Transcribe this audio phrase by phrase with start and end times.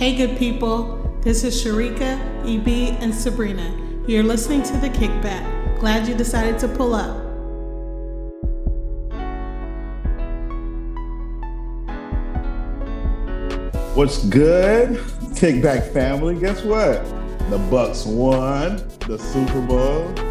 [0.00, 0.96] Hey, good people.
[1.20, 2.18] This is Sharika,
[2.48, 3.70] EB, and Sabrina.
[4.06, 5.78] You're listening to The Kickback.
[5.78, 7.18] Glad you decided to pull up.
[13.94, 14.96] What's good,
[15.34, 16.34] Kickback family?
[16.34, 17.04] Guess what?
[17.50, 20.29] The Bucks won the Super Bowl.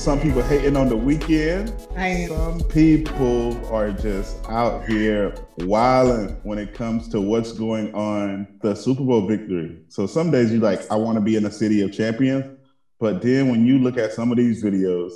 [0.00, 1.94] Some people hating on the Weeknd.
[1.94, 2.28] I am.
[2.30, 8.74] Some people are just out here wilding when it comes to what's going on the
[8.74, 9.76] Super Bowl victory.
[9.88, 12.46] So some days you're like, I want to be in a city of champions.
[12.98, 15.12] But then when you look at some of these videos,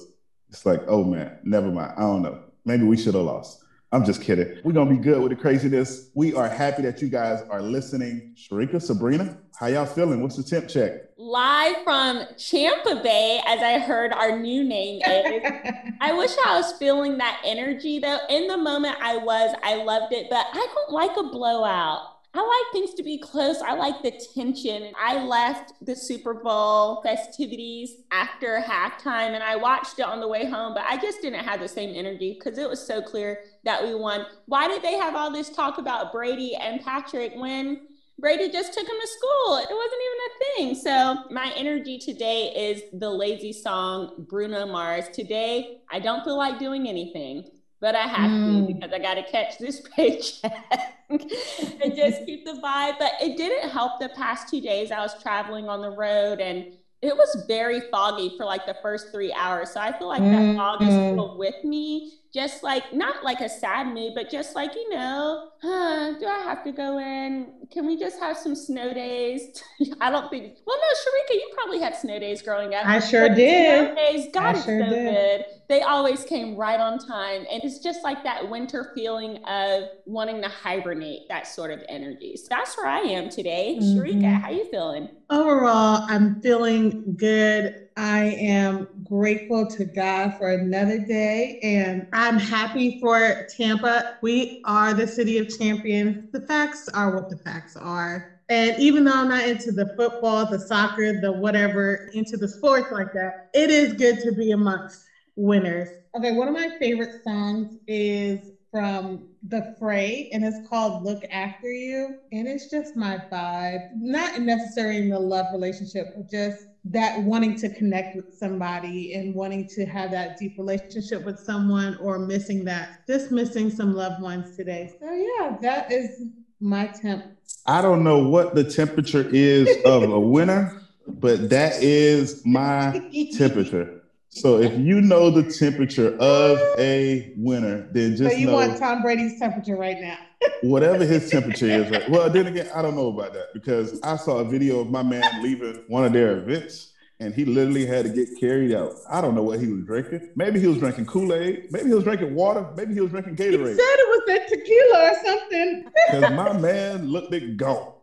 [0.50, 1.94] it's like, oh man, never mind.
[1.96, 2.42] I don't know.
[2.66, 3.63] Maybe we should have lost.
[3.94, 4.58] I'm just kidding.
[4.64, 6.10] We're gonna be good with the craziness.
[6.14, 8.34] We are happy that you guys are listening.
[8.36, 10.20] Sharika, Sabrina, how y'all feeling?
[10.20, 11.04] What's the temp check?
[11.16, 15.42] live from Champa Bay, as I heard our new name is.
[16.00, 18.18] I wish I was feeling that energy though.
[18.28, 22.13] In the moment I was, I loved it, but I don't like a blowout.
[22.36, 23.58] I like things to be close.
[23.60, 24.92] I like the tension.
[24.98, 30.44] I left the Super Bowl festivities after halftime and I watched it on the way
[30.44, 33.84] home, but I just didn't have the same energy because it was so clear that
[33.84, 34.26] we won.
[34.46, 37.82] Why did they have all this talk about Brady and Patrick when
[38.18, 39.56] Brady just took him to school.
[39.56, 40.74] It wasn't even a thing.
[40.76, 45.08] So my energy today is the lazy song Bruno Mars.
[45.12, 47.50] Today, I don't feel like doing anything,
[47.80, 48.68] but I have mm.
[48.68, 52.98] to because I got to catch this paycheck and just keep the vibe.
[52.98, 54.90] But it didn't help the past two days.
[54.90, 59.12] I was traveling on the road and it was very foggy for like the first
[59.12, 59.70] three hours.
[59.70, 61.12] So I feel like that fog is mm-hmm.
[61.12, 65.50] still with me just like not like a sad mood, but just like, you know,
[65.62, 67.52] huh, do I have to go in?
[67.70, 69.62] Can we just have some snow days?
[70.00, 72.84] I don't think, well, no, Sharika, you probably had snow days growing up.
[72.84, 73.86] I sure did.
[73.86, 75.14] Snow days, God, I it's sure so did.
[75.14, 75.44] good.
[75.68, 77.46] They always came right on time.
[77.50, 82.36] And it's just like that winter feeling of wanting to hibernate, that sort of energy.
[82.36, 83.78] So that's where I am today.
[83.80, 83.98] Mm-hmm.
[83.98, 85.08] Sharika, how you feeling?
[85.30, 92.98] Overall, I'm feeling good I am grateful to God for another day and I'm happy
[92.98, 94.18] for Tampa.
[94.20, 96.32] We are the city of champions.
[96.32, 98.40] The facts are what the facts are.
[98.48, 102.90] And even though I'm not into the football, the soccer, the whatever, into the sports
[102.90, 105.04] like that, it is good to be amongst
[105.36, 105.88] winners.
[106.16, 111.70] Okay, one of my favorite songs is from The Fray, and it's called Look After
[111.70, 112.16] You.
[112.32, 117.56] And it's just my vibe, not necessarily in the love relationship, but just that wanting
[117.56, 122.64] to connect with somebody and wanting to have that deep relationship with someone or missing
[122.64, 124.92] that, just missing some loved ones today.
[125.00, 126.22] So, yeah, that is
[126.60, 127.24] my temp.
[127.66, 134.03] I don't know what the temperature is of a winner, but that is my temperature.
[134.34, 138.78] So if you know the temperature of a winner, then just so you know want
[138.78, 140.18] Tom Brady's temperature right now.
[140.62, 141.90] whatever his temperature is.
[141.90, 142.08] Right.
[142.10, 145.04] Well, then again, I don't know about that because I saw a video of my
[145.04, 148.92] man leaving one of their events and he literally had to get carried out.
[149.08, 150.30] I don't know what he was drinking.
[150.34, 151.68] Maybe he was drinking Kool Aid.
[151.70, 152.68] Maybe he was drinking water.
[152.76, 153.68] Maybe he was drinking Gatorade.
[153.68, 155.90] He said it was that tequila or something.
[156.10, 157.93] Because my man looked it gone.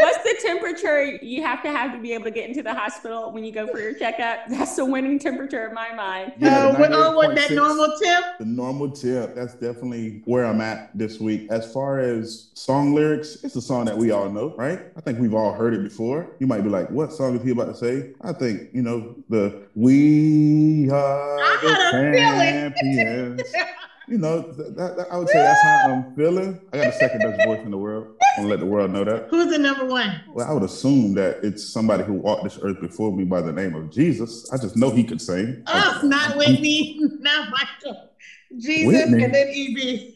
[0.00, 3.32] What's the temperature you have to have to be able to get into the hospital
[3.32, 4.48] when you go for your checkup?
[4.48, 6.32] That's the winning temperature in my mind.
[6.38, 8.26] Yeah, uh, oh, what that normal temp?
[8.38, 9.34] The normal temp.
[9.34, 11.48] That's definitely where I'm at this week.
[11.50, 14.80] As far as song lyrics, it's a song that we all know, right?
[14.96, 16.28] I think we've all heard it before.
[16.38, 19.16] You might be like, "What song is he about to say?" I think you know
[19.28, 23.42] the "We Are I the Champions."
[24.08, 26.60] you know, that, that, I would say that's how I'm feeling.
[26.72, 28.16] I got the second best voice in the world.
[28.20, 29.28] I want to let the world know that.
[29.28, 30.22] Who's the number one?
[30.32, 33.52] Well, I would assume that it's somebody who walked this earth before me by the
[33.52, 34.50] name of Jesus.
[34.50, 35.62] I just know he could sing.
[35.66, 38.10] Oh, not Whitney, not Michael.
[38.56, 39.24] Jesus Whitney.
[39.24, 40.14] and then EB.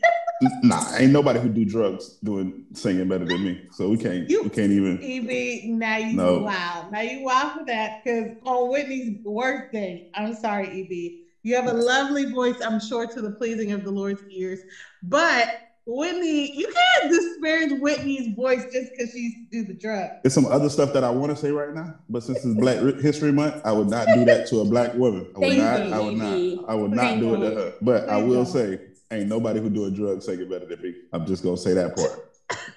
[0.63, 3.63] nah, ain't nobody who do drugs doing singing better than me.
[3.73, 6.39] So we can't you, we can't even EB, now you no.
[6.39, 6.93] wild.
[6.93, 11.73] Now you wild for that because on Whitney's birthday, I'm sorry, EB you have a
[11.73, 14.61] lovely voice, I'm sure, to the pleasing of the Lord's ears.
[15.03, 15.49] But
[15.85, 20.11] Whitney, you can't disparage Whitney's voice just because she's do the drug.
[20.23, 22.79] There's some other stuff that I want to say right now, but since it's Black
[23.01, 25.27] History Month, I would not do that to a black woman.
[25.35, 25.81] I would not.
[25.81, 26.69] I would not.
[26.69, 27.75] I would not do it to her.
[27.83, 28.79] But I will say,
[29.11, 30.95] ain't nobody who do a drug say it better than me.
[31.13, 32.32] I'm just gonna say that part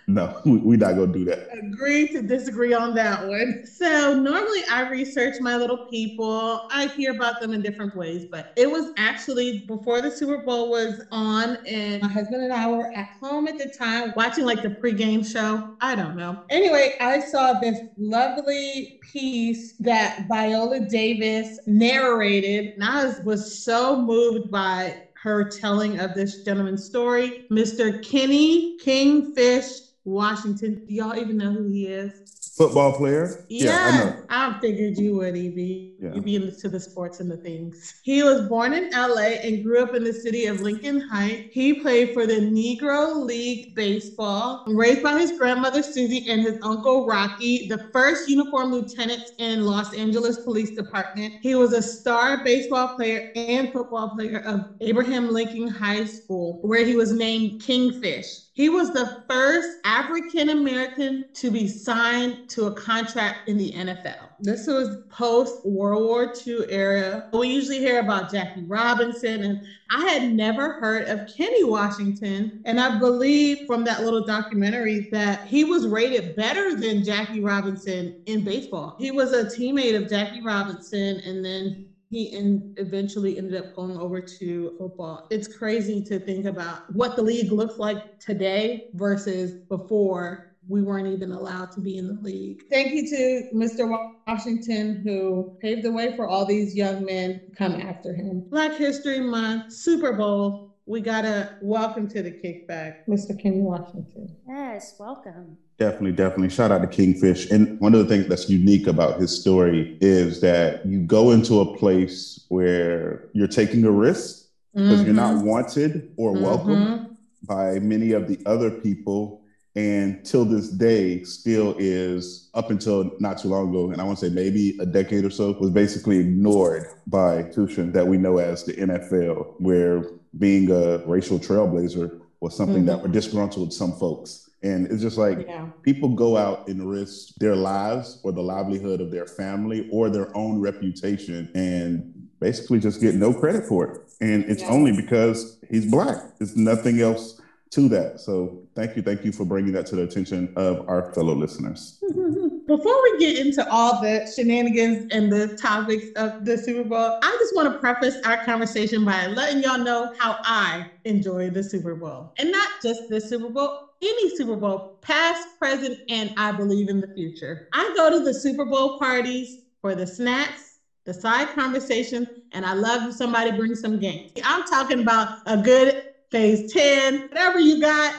[0.07, 1.39] no, we, we not gonna do that.
[1.57, 3.56] Agree to disagree on that one.
[3.63, 6.60] So normally I research my little people.
[6.69, 10.69] I hear about them in different ways, but it was actually before the Super Bowl
[10.69, 14.62] was on, and my husband and I were at home at the time watching like
[14.62, 15.63] the pregame show.
[15.80, 16.39] I don't know.
[16.50, 23.95] Anyway, I saw this lovely piece that Viola Davis narrated, and I was, was so
[23.95, 24.95] moved by
[25.25, 27.33] her telling of this gentleman's story.
[27.51, 28.00] Mr.
[28.04, 30.75] Kenny Kingfish Washington.
[30.88, 32.45] Do y'all even know who he is?
[32.56, 33.44] Football player?
[33.50, 35.57] Yeah, I, I, figured you would, EB.
[36.00, 36.13] Yeah.
[36.13, 37.96] You'd be into the sports and the things.
[38.02, 41.50] He was born in LA and grew up in the city of Lincoln Heights.
[41.52, 47.06] He played for the Negro League Baseball, raised by his grandmother Susie and his uncle
[47.06, 51.34] Rocky, the first uniform lieutenant in Los Angeles Police Department.
[51.42, 56.86] He was a star baseball player and football player of Abraham Lincoln High School, where
[56.86, 58.45] he was named Kingfish.
[58.56, 64.30] He was the first African American to be signed to a contract in the NFL.
[64.40, 67.22] This was post World War II era.
[67.34, 69.60] We usually hear about Jackie Robinson, and
[69.92, 72.54] I had never heard of Kenny Washington.
[72.63, 78.13] And I believe from that little documentary that he was rated better than Jackie Robinson
[78.25, 78.94] in baseball.
[78.98, 81.75] He was a teammate of Jackie Robinson, and then
[82.16, 85.22] he in, eventually ended up going over to football.
[85.30, 91.08] It's crazy to think about what the league looks like today versus before we weren't
[91.08, 92.62] even allowed to be in the league.
[92.72, 93.98] Thank you to Mr.
[94.26, 98.46] Washington who paved the way for all these young men come after him.
[98.50, 100.65] Black History Month, Super Bowl.
[100.88, 103.38] We gotta welcome to the kickback, Mr.
[103.42, 104.36] Kenny Washington.
[104.48, 105.58] Yes, welcome.
[105.80, 106.50] Definitely, definitely.
[106.50, 107.50] Shout out to Kingfish.
[107.50, 111.60] And one of the things that's unique about his story is that you go into
[111.60, 114.46] a place where you're taking a risk
[114.76, 115.06] because mm-hmm.
[115.06, 115.48] you're not mm-hmm.
[115.48, 116.44] wanted or mm-hmm.
[116.44, 119.42] welcome by many of the other people.
[119.75, 124.19] And till this day, still is up until not too long ago, and I want
[124.19, 128.38] to say maybe a decade or so, was basically ignored by institution that we know
[128.38, 130.06] as the NFL, where
[130.38, 132.86] being a racial trailblazer was something mm-hmm.
[132.86, 134.50] that were disgruntled some folks.
[134.63, 135.68] And it's just like yeah.
[135.83, 140.36] people go out and risk their lives or the livelihood of their family or their
[140.36, 144.01] own reputation and basically just get no credit for it.
[144.22, 144.72] And it's yes.
[144.72, 146.18] only because he's black.
[146.39, 147.39] There's nothing else
[147.72, 148.19] to that.
[148.19, 149.01] So thank you.
[149.01, 151.94] Thank you for bringing that to the attention of our fellow listeners.
[152.68, 157.36] Before we get into all the shenanigans and the topics of the Super Bowl, I
[157.39, 161.95] just want to preface our conversation by letting y'all know how I enjoy the Super
[161.95, 162.30] Bowl.
[162.38, 167.00] And not just the Super Bowl, any Super Bowl, past, present, and I believe in
[167.00, 167.62] the future.
[167.72, 172.74] I go to the Super Bowl parties for the snacks, the side conversation, and I
[172.74, 174.31] love somebody brings some games.
[174.44, 175.94] I'm talking about a good
[176.31, 178.13] phase 10, whatever you got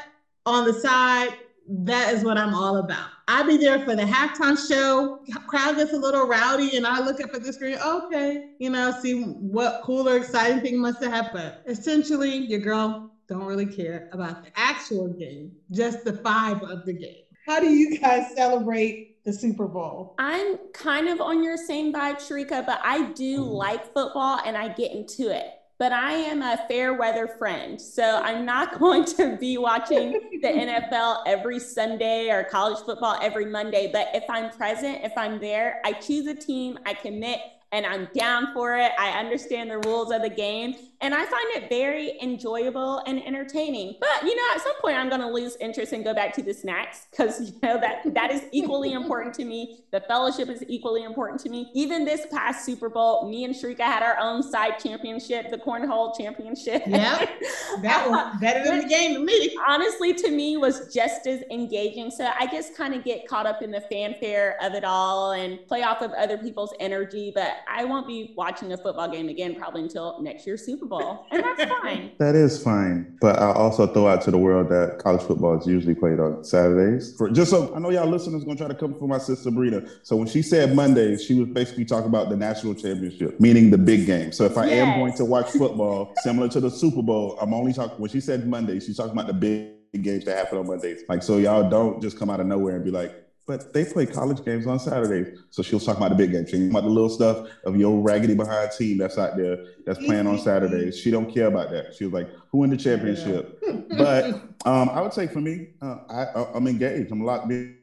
[0.46, 1.34] on the side,
[1.68, 3.08] that is what I'm all about.
[3.28, 5.20] I'll be there for the halftime show.
[5.48, 7.76] Crowd gets a little rowdy, and I look up at the screen.
[7.84, 11.54] Okay, you know, see what cool or exciting thing must have happened.
[11.66, 16.92] Essentially, your girl don't really care about the actual game, just the vibe of the
[16.92, 17.24] game.
[17.46, 20.14] How do you guys celebrate the Super Bowl?
[20.18, 23.50] I'm kind of on your same vibe, Sharika, but I do mm-hmm.
[23.50, 25.46] like football and I get into it.
[25.78, 27.80] But I am a fair weather friend.
[27.80, 30.12] So I'm not going to be watching
[30.42, 33.90] the NFL every Sunday or college football every Monday.
[33.92, 37.40] But if I'm present, if I'm there, I choose a team, I commit,
[37.72, 38.92] and I'm down for it.
[38.98, 43.96] I understand the rules of the game and I find it very enjoyable and entertaining.
[44.00, 46.42] But you know, at some point I'm going to lose interest and go back to
[46.42, 49.80] the snacks because you know that that is equally important to me.
[49.92, 51.70] The fellowship is equally important to me.
[51.74, 56.16] Even this past Super Bowl, me and Sharika had our own side championship, the cornhole
[56.16, 56.82] championship.
[56.86, 57.18] Yeah,
[57.82, 59.56] that was better than the game to me.
[59.66, 62.10] Honestly, to me was just as engaging.
[62.10, 65.64] So I just kind of get caught up in the fanfare of it all and
[65.66, 67.32] play off of other people's energy.
[67.34, 70.85] But I won't be watching a football game again probably until next year's Super Super
[70.88, 72.10] Bowl, and that's fine.
[72.18, 73.16] that is fine.
[73.20, 76.44] But I also throw out to the world that college football is usually played on
[76.44, 77.14] Saturdays.
[77.16, 79.88] For, just so I know y'all listeners gonna try to come for my sister Brita.
[80.02, 83.78] So when she said Mondays, she was basically talking about the national championship, meaning the
[83.78, 84.32] big game.
[84.32, 84.86] So if I yes.
[84.86, 88.20] am going to watch football, similar to the Super Bowl, I'm only talking when she
[88.20, 91.02] said Monday, she's talking about the big games that happen on Mondays.
[91.08, 94.06] Like so y'all don't just come out of nowhere and be like, but they play
[94.06, 95.38] college games on Saturdays.
[95.50, 96.50] So she was talking about the big games.
[96.50, 99.98] She talking about the little stuff of your raggedy behind team that's out there that's
[100.00, 100.98] playing on Saturdays.
[100.98, 101.94] She don't care about that.
[101.94, 103.58] She was like, who in the championship?
[103.62, 103.80] Yeah.
[103.96, 104.24] but
[104.64, 107.12] um, I would say for me, uh, I, I'm engaged.
[107.12, 107.76] I'm locked in.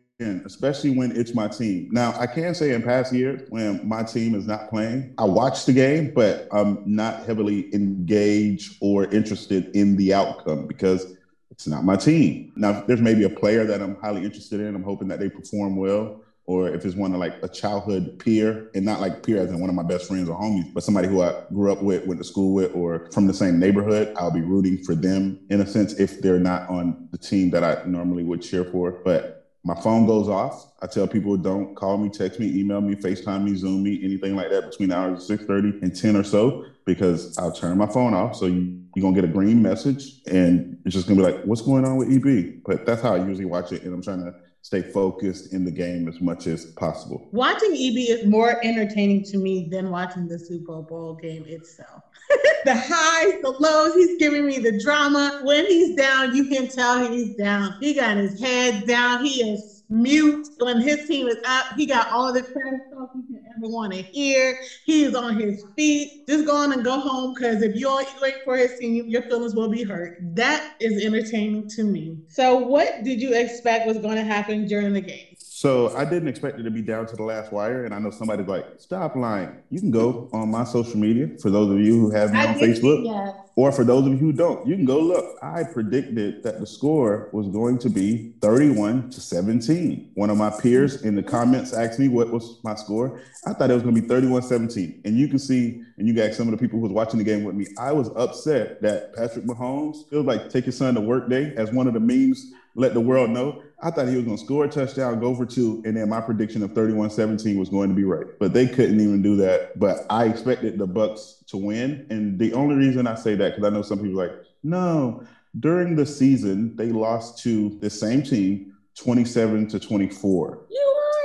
[0.46, 1.90] Especially when it's my team.
[1.92, 5.66] Now, I can say in past years when my team is not playing, I watch
[5.66, 11.18] the game, but I'm not heavily engaged or interested in the outcome because
[11.54, 12.52] it's not my team.
[12.56, 14.74] Now, there's maybe a player that I'm highly interested in.
[14.74, 16.24] I'm hoping that they perform well.
[16.46, 19.62] Or if it's one of like a childhood peer, and not like peer as in
[19.62, 22.20] one of my best friends or homies, but somebody who I grew up with, went
[22.20, 25.66] to school with, or from the same neighborhood, I'll be rooting for them in a
[25.66, 29.00] sense if they're not on the team that I normally would cheer for.
[29.06, 30.74] But my phone goes off.
[30.82, 34.36] I tell people don't call me, text me, email me, FaceTime me, Zoom me, anything
[34.36, 38.14] like that between hours of 6:30 and 10 or so, because I'll turn my phone
[38.14, 38.36] off.
[38.36, 41.62] So you, you're gonna get a green message and it's just gonna be like, what's
[41.62, 42.62] going on with EB?
[42.66, 43.84] But that's how I usually watch it.
[43.84, 47.28] And I'm trying to stay focused in the game as much as possible.
[47.32, 52.02] Watching EB is more entertaining to me than watching the Super Bowl game itself.
[52.66, 55.42] the highs, the lows, he's giving me the drama.
[55.44, 57.76] When he's down, you can tell he's down.
[57.82, 59.26] He got his head down.
[59.26, 60.48] He is mute.
[60.60, 63.33] When his team is up, he got all the trash talk you
[63.72, 64.56] want to hear.
[64.84, 66.12] He is on his feet.
[66.28, 69.24] Just go on and go home because if you are wait for his team, your
[69.24, 70.14] feelings will be hurt.
[70.20, 72.18] That is entertaining to me.
[72.28, 75.33] So, what did you expect was going to happen during the game?
[75.64, 77.86] So I didn't expect it to be down to the last wire.
[77.86, 79.56] And I know somebody's like, stop lying.
[79.70, 82.48] You can go on my social media for those of you who have me I
[82.48, 83.06] on Facebook.
[83.06, 83.34] Yes.
[83.56, 85.38] Or for those of you who don't, you can go look.
[85.42, 90.12] I predicted that the score was going to be 31 to 17.
[90.16, 93.22] One of my peers in the comments asked me what was my score.
[93.46, 95.04] I thought it was going to be 31 17.
[95.06, 97.24] And you can see, and you got some of the people who was watching the
[97.24, 101.00] game with me, I was upset that Patrick Mahomes feels like take your son to
[101.00, 103.64] work day as one of the memes let the world know.
[103.84, 106.22] I thought he was going to score a touchdown, go for two, and then my
[106.22, 108.26] prediction of 31-17 was going to be right.
[108.40, 109.78] But they couldn't even do that.
[109.78, 113.70] But I expected the Bucks to win, and the only reason I say that because
[113.70, 114.32] I know some people like,
[114.64, 115.24] no,
[115.60, 120.66] during the season they lost to the same team, 27 to 24.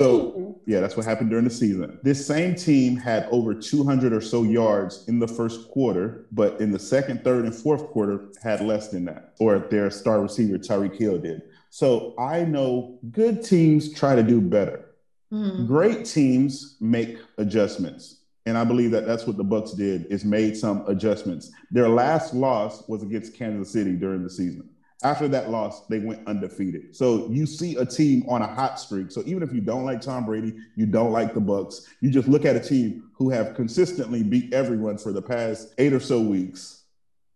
[0.01, 1.99] So yeah, that's what happened during the season.
[2.03, 6.71] This same team had over 200 or so yards in the first quarter, but in
[6.73, 10.97] the second, third, and fourth quarter had less than that, or their star receiver Tyreek
[10.97, 11.43] Hill did.
[11.71, 14.87] So I know good teams try to do better.
[15.33, 15.67] Mm.
[15.67, 18.17] Great teams make adjustments.
[18.47, 21.51] And I believe that that's what the Bucks did is made some adjustments.
[21.71, 24.71] Their last loss was against Kansas City during the season.
[25.05, 26.97] After that loss, they went undefeated.
[26.97, 29.13] So you see a team on a hot streak.
[29.13, 32.27] So even if you don't like Tom Brady, you don't like the Bucks, you just
[32.27, 36.21] look at a team who have consistently beat everyone for the past eight or so
[36.21, 36.78] weeks.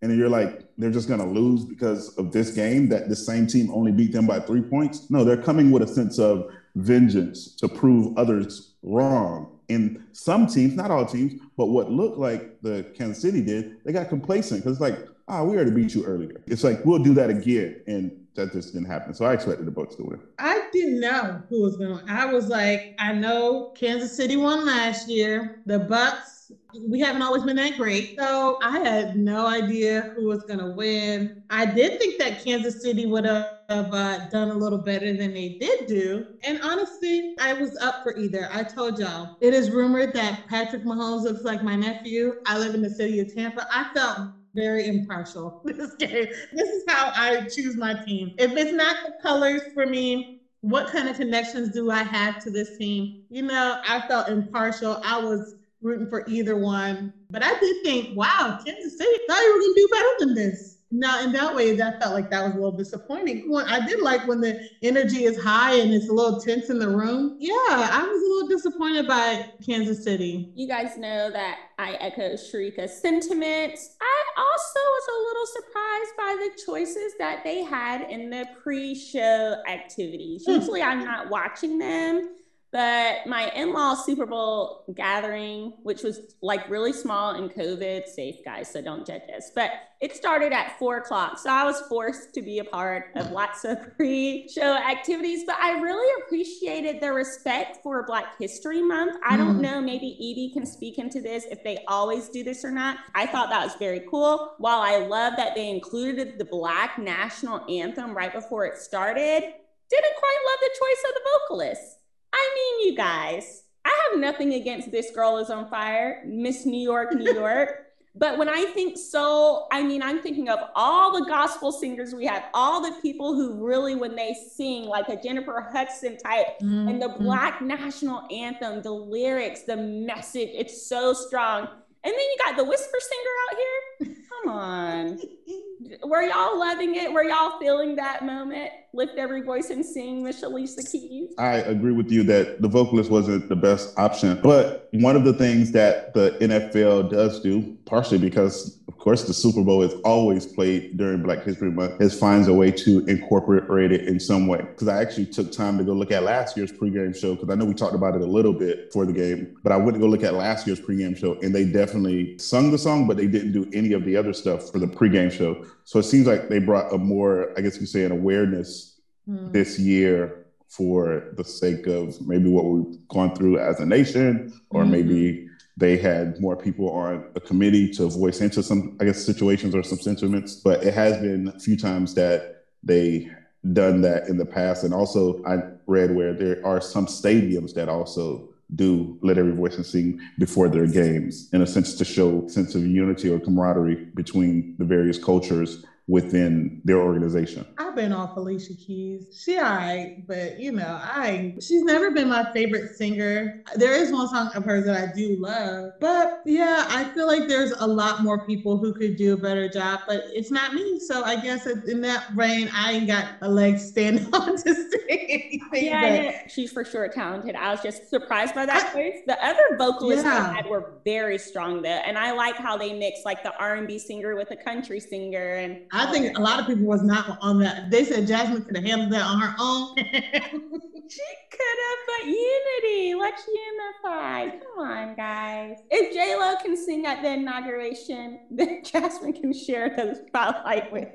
[0.02, 3.46] And you're like, they're just going to lose because of this game that the same
[3.46, 5.08] team only beat them by three points.
[5.10, 9.48] No, they're coming with a sense of vengeance to prove others wrong.
[9.68, 13.92] In some teams, not all teams, but what looked like the Kansas City did, they
[13.92, 16.42] got complacent because it's like, ah, oh, we already beat you earlier.
[16.46, 17.80] It's like, we'll do that again.
[17.86, 19.14] And that just didn't happen.
[19.14, 20.20] So I expected the Bucks to win.
[20.38, 24.66] I didn't know who was going to I was like, I know Kansas City won
[24.66, 25.60] last year.
[25.66, 26.31] The Bucks,
[26.80, 28.08] we haven't always been that great.
[28.18, 31.30] So I had no idea who was going to win.
[31.50, 35.54] I did think that Kansas City would have uh, done a little better than they
[35.60, 35.98] did do.
[36.42, 38.48] And honestly, I was up for either.
[38.50, 42.32] I told y'all, it is rumored that Patrick Mahomes looks like my nephew.
[42.46, 43.64] I live in the city of Tampa.
[43.70, 44.18] I felt
[44.54, 46.26] very impartial this game.
[46.52, 48.32] This is how I choose my team.
[48.36, 50.24] If it's not the colors for me,
[50.60, 53.08] what kind of connections do I have to this team?
[53.30, 54.96] You know, I felt impartial.
[55.02, 57.12] I was rooting for either one.
[57.30, 60.34] But I did think, wow, Kansas City thought you were going to do better than
[60.34, 60.72] this.
[60.94, 63.50] Now, in that way, that felt like that was a little disappointing.
[63.66, 66.88] I did like when the energy is high and it's a little tense in the
[66.88, 67.38] room.
[67.40, 70.52] Yeah, I was a little disappointed by Kansas City.
[70.54, 73.96] You guys know that I echo Sharika's sentiments.
[74.02, 78.94] I also was a little surprised by the choices that they had in the pre
[78.94, 80.44] show activities.
[80.44, 80.52] Hmm.
[80.52, 82.28] Usually, I'm not watching them
[82.72, 88.72] but my in-law Super Bowl gathering, which was like really small and COVID safe, guys,
[88.72, 89.52] so don't judge us.
[89.54, 91.38] But it started at four o'clock.
[91.38, 95.44] So I was forced to be a part of lots of pre-show activities.
[95.46, 99.18] But I really appreciated the respect for Black History Month.
[99.22, 99.60] I don't mm.
[99.60, 100.16] know, maybe
[100.48, 102.96] EB can speak into this if they always do this or not.
[103.14, 104.54] I thought that was very cool.
[104.56, 109.42] While I love that they included the Black national anthem right before it started,
[109.90, 111.98] didn't quite love the choice of the vocalist.
[112.32, 116.80] I mean, you guys, I have nothing against This Girl is on Fire, Miss New
[116.80, 117.86] York, New York.
[118.14, 122.26] but when I think so, I mean, I'm thinking of all the gospel singers we
[122.26, 126.88] have, all the people who really, when they sing, like a Jennifer Hudson type, mm-hmm.
[126.88, 131.68] and the Black national anthem, the lyrics, the message, it's so strong.
[132.04, 134.16] And then you got the whisper singer out here.
[134.42, 135.20] Come on.
[136.04, 137.12] Were y'all loving it?
[137.12, 138.70] Were y'all feeling that moment?
[138.92, 141.30] Lift every voice and sing Miss Alicia Keys.
[141.38, 144.40] I agree with you that the vocalist wasn't the best option.
[144.42, 149.34] But one of the things that the NFL does do, partially because of course, the
[149.34, 152.00] Super Bowl is always played during Black History Month.
[152.00, 154.58] It finds a way to incorporate it in some way.
[154.58, 157.56] Because I actually took time to go look at last year's pregame show because I
[157.56, 159.98] know we talked about it a little bit for the game, but I went to
[159.98, 163.26] go look at last year's pregame show and they definitely sung the song, but they
[163.26, 165.66] didn't do any of the other stuff for the pregame show.
[165.84, 169.52] So it seems like they brought a more, I guess you say, an awareness mm.
[169.52, 174.82] this year for the sake of maybe what we've gone through as a nation, or
[174.82, 174.90] mm-hmm.
[174.90, 179.74] maybe they had more people on a committee to voice into some, I guess, situations
[179.74, 180.54] or some sentiments.
[180.54, 183.30] But it has been a few times that they
[183.72, 184.82] done that in the past.
[184.82, 189.76] And also, I read where there are some stadiums that also do let every voice
[189.76, 191.48] and sing before their games?
[191.52, 196.80] In a sense to show sense of unity or camaraderie between the various cultures within
[196.84, 197.64] their organization.
[197.78, 199.40] I've been off Alicia Keys.
[199.44, 203.62] She all right, but you know, I she's never been my favorite singer.
[203.76, 207.48] There is one song of hers that I do love, but yeah, I feel like
[207.48, 210.98] there's a lot more people who could do a better job, but it's not me.
[210.98, 214.74] So I guess in that vein, I ain't got a leg to stand on to
[214.74, 215.84] say anything.
[215.84, 216.50] Yeah, but...
[216.50, 217.54] she's for sure talented.
[217.54, 219.18] I was just surprised by that choice.
[219.26, 220.50] The other vocalists yeah.
[220.50, 223.76] I had were very strong though, and I like how they mix like the R
[223.76, 227.02] and B singer with a country singer and I think a lot of people was
[227.02, 227.90] not on that.
[227.90, 229.94] They said Jasmine could have handled that on her own.
[231.08, 231.20] she
[231.50, 233.14] could have, but unity.
[233.14, 234.48] Let's unify.
[234.56, 235.76] Come on, guys.
[235.90, 241.08] If J Lo can sing at the inauguration, then Jasmine can share the spotlight with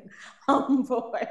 [0.48, 1.28] Homeboy.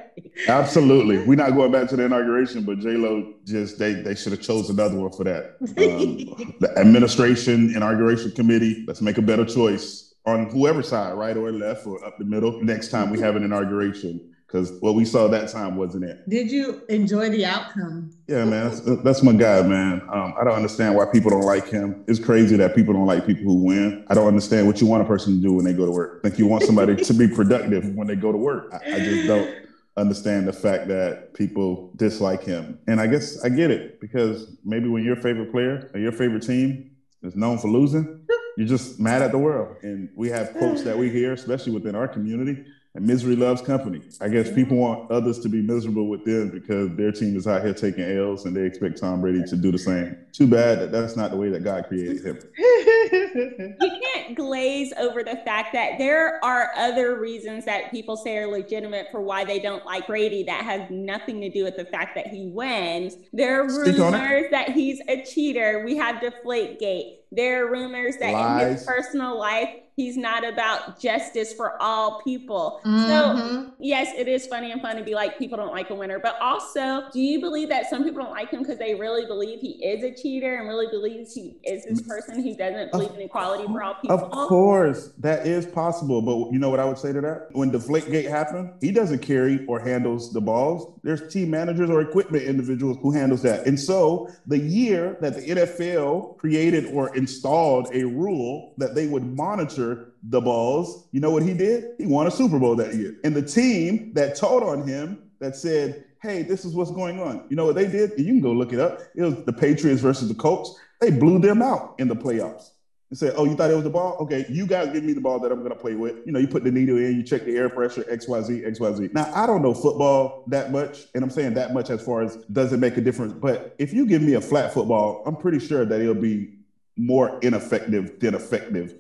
[0.49, 1.19] Absolutely.
[1.19, 4.43] We're not going back to the inauguration, but J Lo just they they should have
[4.43, 5.57] chose another one for that.
[5.61, 8.85] Um, the administration inauguration committee.
[8.89, 12.61] Let's make a better choice on whoever side, right or left or up the middle,
[12.63, 14.33] next time we have an inauguration.
[14.47, 16.29] Because what we saw that time wasn't it.
[16.29, 18.13] Did you enjoy the outcome?
[18.29, 20.01] Yeah, man, that's, that's my guy, man.
[20.13, 22.05] Um, I don't understand why people don't like him.
[22.07, 24.05] It's crazy that people don't like people who win.
[24.09, 26.21] I don't understand what you want a person to do when they go to work.
[26.21, 28.73] I think you want somebody to be productive when they go to work.
[28.73, 29.67] I, I just don't
[29.97, 32.79] understand the fact that people dislike him.
[32.87, 36.45] And I guess I get it because maybe when your favorite player or your favorite
[36.45, 36.93] team
[37.23, 38.25] is known for losing,
[38.57, 39.77] you're just mad at the world.
[39.83, 42.65] And we have quotes that we hear, especially within our community,
[42.97, 44.01] and misery loves company.
[44.21, 47.63] I guess people want others to be miserable with them because their team is out
[47.63, 50.17] here taking L's and they expect Tom Brady to do the same.
[50.33, 52.39] Too bad that that's not the way that God created him.
[52.57, 58.47] you can't glaze over the fact that there are other reasons that people say are
[58.47, 62.15] legitimate for why they don't like Brady that has nothing to do with the fact
[62.15, 63.17] that he wins.
[63.33, 65.83] There are rumors that he's a cheater.
[65.85, 67.16] We have Deflate Gate.
[67.33, 68.63] There are rumors that Lies.
[68.63, 72.81] in his personal life, he's not about justice for all people.
[72.85, 73.07] Mm-hmm.
[73.09, 76.19] So, yes, it is funny and fun to be like, people don't like a winner.
[76.19, 79.59] But also, do you believe that some people don't like him because they really believe
[79.61, 83.17] he is a cheater and really believes he is this person who doesn't believe of,
[83.17, 84.17] in equality for all people?
[84.17, 86.21] Of course, that is possible.
[86.21, 87.49] But you know what I would say to that?
[87.53, 90.93] When Deflategate happened, he doesn't carry or handles the balls.
[91.03, 93.67] There's team managers or equipment individuals who handles that.
[93.67, 99.25] And so the year that the NFL created or installed a rule that they would
[99.25, 99.86] monitor
[100.29, 101.95] the balls, you know what he did?
[101.99, 103.17] He won a Super Bowl that year.
[103.25, 107.47] And the team that told on him that said, hey, this is what's going on.
[107.49, 108.13] You know what they did?
[108.19, 109.01] You can go look it up.
[109.15, 110.79] It was the Patriots versus the Colts.
[111.01, 112.71] They blew them out in the playoffs
[113.11, 114.17] and said, "Oh, you thought it was the ball?
[114.21, 116.17] Okay, you guys give me the ball that I'm going to play with.
[116.27, 118.65] You know, you put the needle in, you check the air pressure, X, Y, Z,
[118.65, 119.11] X, Y, Z.
[119.13, 122.37] Now, I don't know football that much, and I'm saying that much as far as
[122.51, 123.35] does it make a difference.
[123.35, 126.55] But if you give me a flat football, I'm pretty sure that it'll be
[126.97, 128.95] more ineffective than effective.